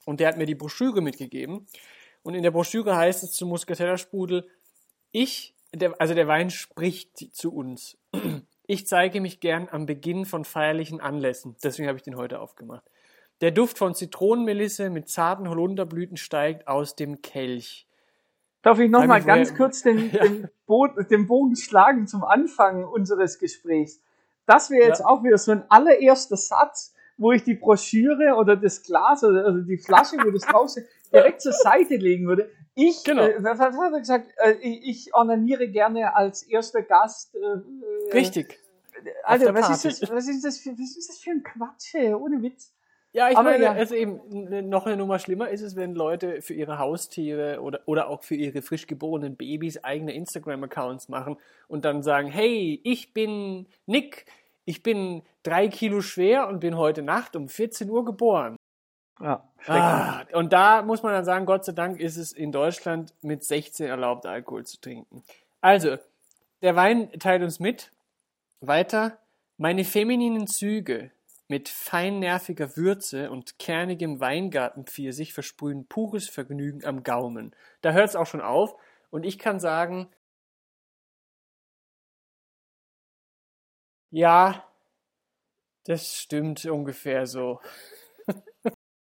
[0.05, 1.67] Und der hat mir die Broschüre mitgegeben.
[2.23, 4.49] Und in der Broschüre heißt es zum Muscatella Sprudel,
[5.13, 7.99] ich, der, also der Wein spricht zu uns.
[8.67, 11.57] Ich zeige mich gern am Beginn von feierlichen Anlässen.
[11.61, 12.85] Deswegen habe ich den heute aufgemacht.
[13.41, 17.89] Der Duft von Zitronenmelisse mit zarten Holunderblüten steigt aus dem Kelch.
[18.63, 20.23] Darf ich noch mal ganz kurz den, ja.
[20.23, 24.03] den, Boden, den, Bogen schlagen zum Anfang unseres Gesprächs?
[24.47, 25.07] Das wäre jetzt ja.
[25.07, 29.61] auch wieder so ein allererster Satz, wo ich die Broschüre oder das Glas oder, oder
[29.63, 32.51] die Flasche, wo das draußen direkt zur Seite legen würde.
[32.75, 33.23] Ich, genau.
[33.23, 34.33] äh, was hat er gesagt?
[34.37, 37.35] Äh, ich ornaniere gerne als erster Gast.
[37.35, 38.59] Äh, Richtig.
[39.25, 42.43] Alter, was ist, das, was, ist das für, was ist das für ein Quatsch, ohne
[42.43, 42.73] Witz.
[43.13, 43.73] Ja, ich Aber meine, ja.
[43.73, 48.09] also eben noch eine Nummer schlimmer ist es, wenn Leute für ihre Haustiere oder, oder
[48.09, 51.37] auch für ihre frisch geborenen Babys eigene Instagram-Accounts machen
[51.67, 54.27] und dann sagen, hey, ich bin Nick,
[54.65, 58.57] ich bin drei Kilo schwer und bin heute Nacht um 14 Uhr geboren.
[59.21, 59.45] Ja.
[59.67, 63.45] Ah, und da muss man dann sagen, Gott sei Dank ist es in Deutschland mit
[63.45, 65.25] 16 erlaubt, Alkohol zu trinken.
[65.61, 65.99] Also,
[66.63, 67.91] der Wein teilt uns mit.
[68.61, 69.19] Weiter.
[69.59, 71.11] Meine femininen Züge
[71.51, 77.57] mit feinnerviger Würze und kernigem Weingartenpfirsich versprühen pures Vergnügen am Gaumen.
[77.81, 78.77] Da hört es auch schon auf.
[79.11, 80.09] Und ich kann sagen,
[84.13, 84.65] ja,
[85.87, 87.61] das stimmt ungefähr so.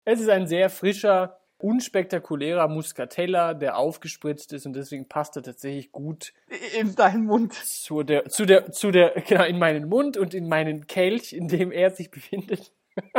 [0.08, 5.91] Es ist ein sehr frischer, unspektakulärer Muscatella, der aufgespritzt ist und deswegen passt er tatsächlich
[5.91, 6.32] gut
[6.78, 7.53] in deinen Mund.
[7.53, 11.47] Zu der, zu der, zu der, genau, in meinen Mund und in meinen Kelch, in
[11.47, 12.72] dem er sich befindet.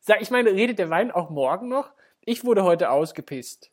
[0.00, 1.92] Sag, ich meine, redet der Wein auch morgen noch?
[2.22, 3.70] Ich wurde heute ausgepisst.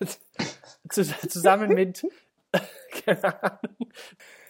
[0.90, 2.04] Zusammen mit,
[3.04, 3.92] keine Ahnung.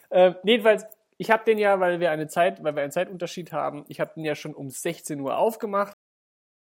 [0.09, 0.86] Äh, jedenfalls,
[1.18, 4.14] ich habe den ja, weil wir eine Zeit, weil wir einen Zeitunterschied haben, ich habe
[4.14, 5.94] den ja schon um 16 Uhr aufgemacht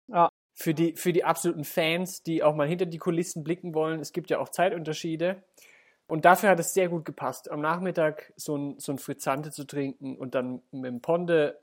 [0.09, 0.30] ja.
[0.61, 4.13] Für die, für die absoluten Fans, die auch mal hinter die Kulissen blicken wollen, es
[4.13, 5.41] gibt ja auch Zeitunterschiede.
[6.09, 9.65] Und dafür hat es sehr gut gepasst, am Nachmittag so ein, so ein Frizzante zu
[9.65, 11.61] trinken und dann mit dem Ponde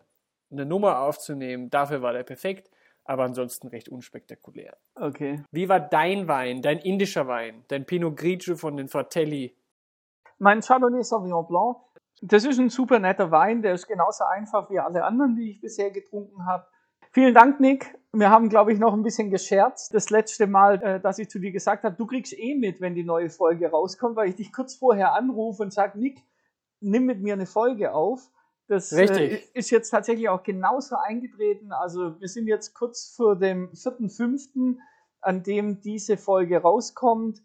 [0.49, 1.69] eine Nummer aufzunehmen.
[1.69, 2.71] Dafür war der perfekt,
[3.03, 4.77] aber ansonsten recht unspektakulär.
[4.95, 5.43] Okay.
[5.51, 9.57] Wie war dein Wein, dein indischer Wein, dein Pinot Grigio von den Fratelli?
[10.37, 11.77] Mein Chardonnay Sauvignon Blanc.
[12.21, 15.59] Das ist ein super netter Wein, der ist genauso einfach wie alle anderen, die ich
[15.59, 16.65] bisher getrunken habe.
[17.15, 17.97] Vielen Dank, Nick.
[18.11, 19.93] Wir haben, glaube ich, noch ein bisschen gescherzt.
[19.93, 22.93] Das letzte Mal, äh, dass ich zu dir gesagt habe, du kriegst eh mit, wenn
[22.93, 26.21] die neue Folge rauskommt, weil ich dich kurz vorher anrufe und sage, Nick,
[26.81, 28.29] nimm mit mir eine Folge auf.
[28.67, 31.71] Das äh, ist jetzt tatsächlich auch genauso eingetreten.
[31.71, 34.75] Also wir sind jetzt kurz vor dem 4.5.,
[35.21, 37.41] an dem diese Folge rauskommt.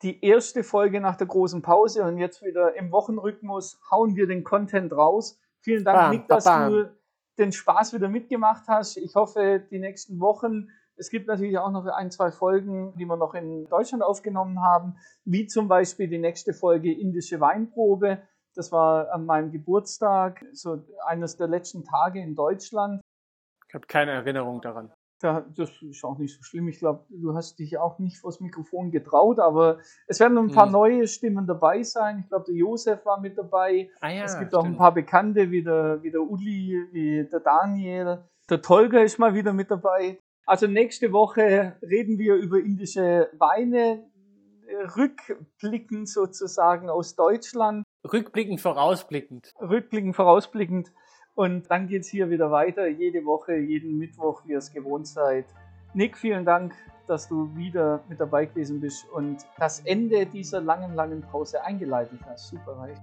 [0.00, 4.42] Die erste Folge nach der großen Pause und jetzt wieder im Wochenrhythmus hauen wir den
[4.42, 5.38] Content raus.
[5.60, 6.72] Vielen Dank, bam, Nick, dass bam.
[6.72, 6.99] du
[7.40, 8.96] den Spaß wieder mitgemacht hast.
[8.96, 10.68] Ich hoffe, die nächsten Wochen.
[10.96, 14.98] Es gibt natürlich auch noch ein, zwei Folgen, die wir noch in Deutschland aufgenommen haben,
[15.24, 18.22] wie zum Beispiel die nächste Folge Indische Weinprobe.
[18.54, 23.00] Das war an meinem Geburtstag, so eines der letzten Tage in Deutschland.
[23.68, 26.68] Ich habe keine Erinnerung daran da, das ist auch nicht so schlimm.
[26.68, 30.66] Ich glaube, du hast dich auch nicht vors Mikrofon getraut, aber es werden ein paar
[30.66, 30.72] hm.
[30.72, 32.20] neue Stimmen dabei sein.
[32.20, 33.90] Ich glaube, der Josef war mit dabei.
[34.00, 34.54] Ah ja, es gibt stimmt.
[34.54, 38.24] auch ein paar Bekannte, wie der, wie der Uli, wie der Daniel.
[38.48, 40.18] Der Tolga ist mal wieder mit dabei.
[40.46, 44.10] Also nächste Woche reden wir über indische Weine,
[44.96, 47.84] rückblickend sozusagen aus Deutschland.
[48.10, 49.52] Rückblickend, vorausblickend.
[49.60, 50.92] Rückblickend, vorausblickend.
[51.34, 55.06] Und dann geht es hier wieder weiter, jede Woche, jeden Mittwoch, wie ihr es gewohnt
[55.06, 55.46] seid.
[55.94, 56.74] Nick, vielen Dank,
[57.06, 62.20] dass du wieder mit dabei gewesen bist und das Ende dieser langen, langen Pause eingeleitet
[62.26, 62.48] hast.
[62.48, 62.96] Super, reich.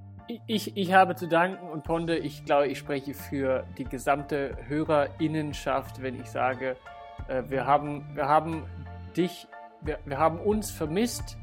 [0.46, 6.02] Ich, ich habe zu danken und Ponde, ich glaube, ich spreche für die gesamte Hörerinnenschaft,
[6.02, 6.76] wenn ich sage,
[7.28, 8.64] äh, wir haben, wir haben
[9.16, 9.48] dich,
[9.82, 11.38] wir, wir haben uns vermisst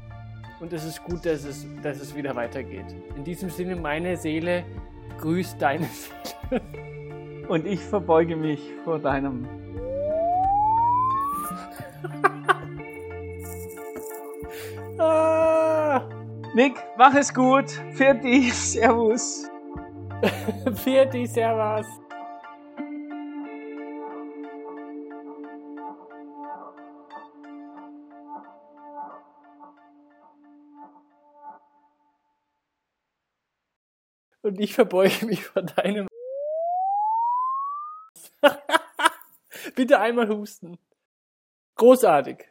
[0.59, 2.95] und es ist gut, dass es, dass es wieder weitergeht.
[3.15, 4.63] In diesem Sinne, meine Seele
[5.19, 6.61] grüßt deine Seele.
[7.47, 9.47] Und ich verbeuge mich vor deinem.
[14.99, 16.01] ah,
[16.55, 17.69] Nick, mach es gut.
[17.93, 18.53] Fertig.
[18.71, 19.49] Servus.
[20.73, 21.85] Pfirti, Servus.
[34.45, 36.07] Und ich verbeuge mich vor deinem.
[39.75, 40.77] Bitte einmal husten.
[41.77, 42.45] Großartig.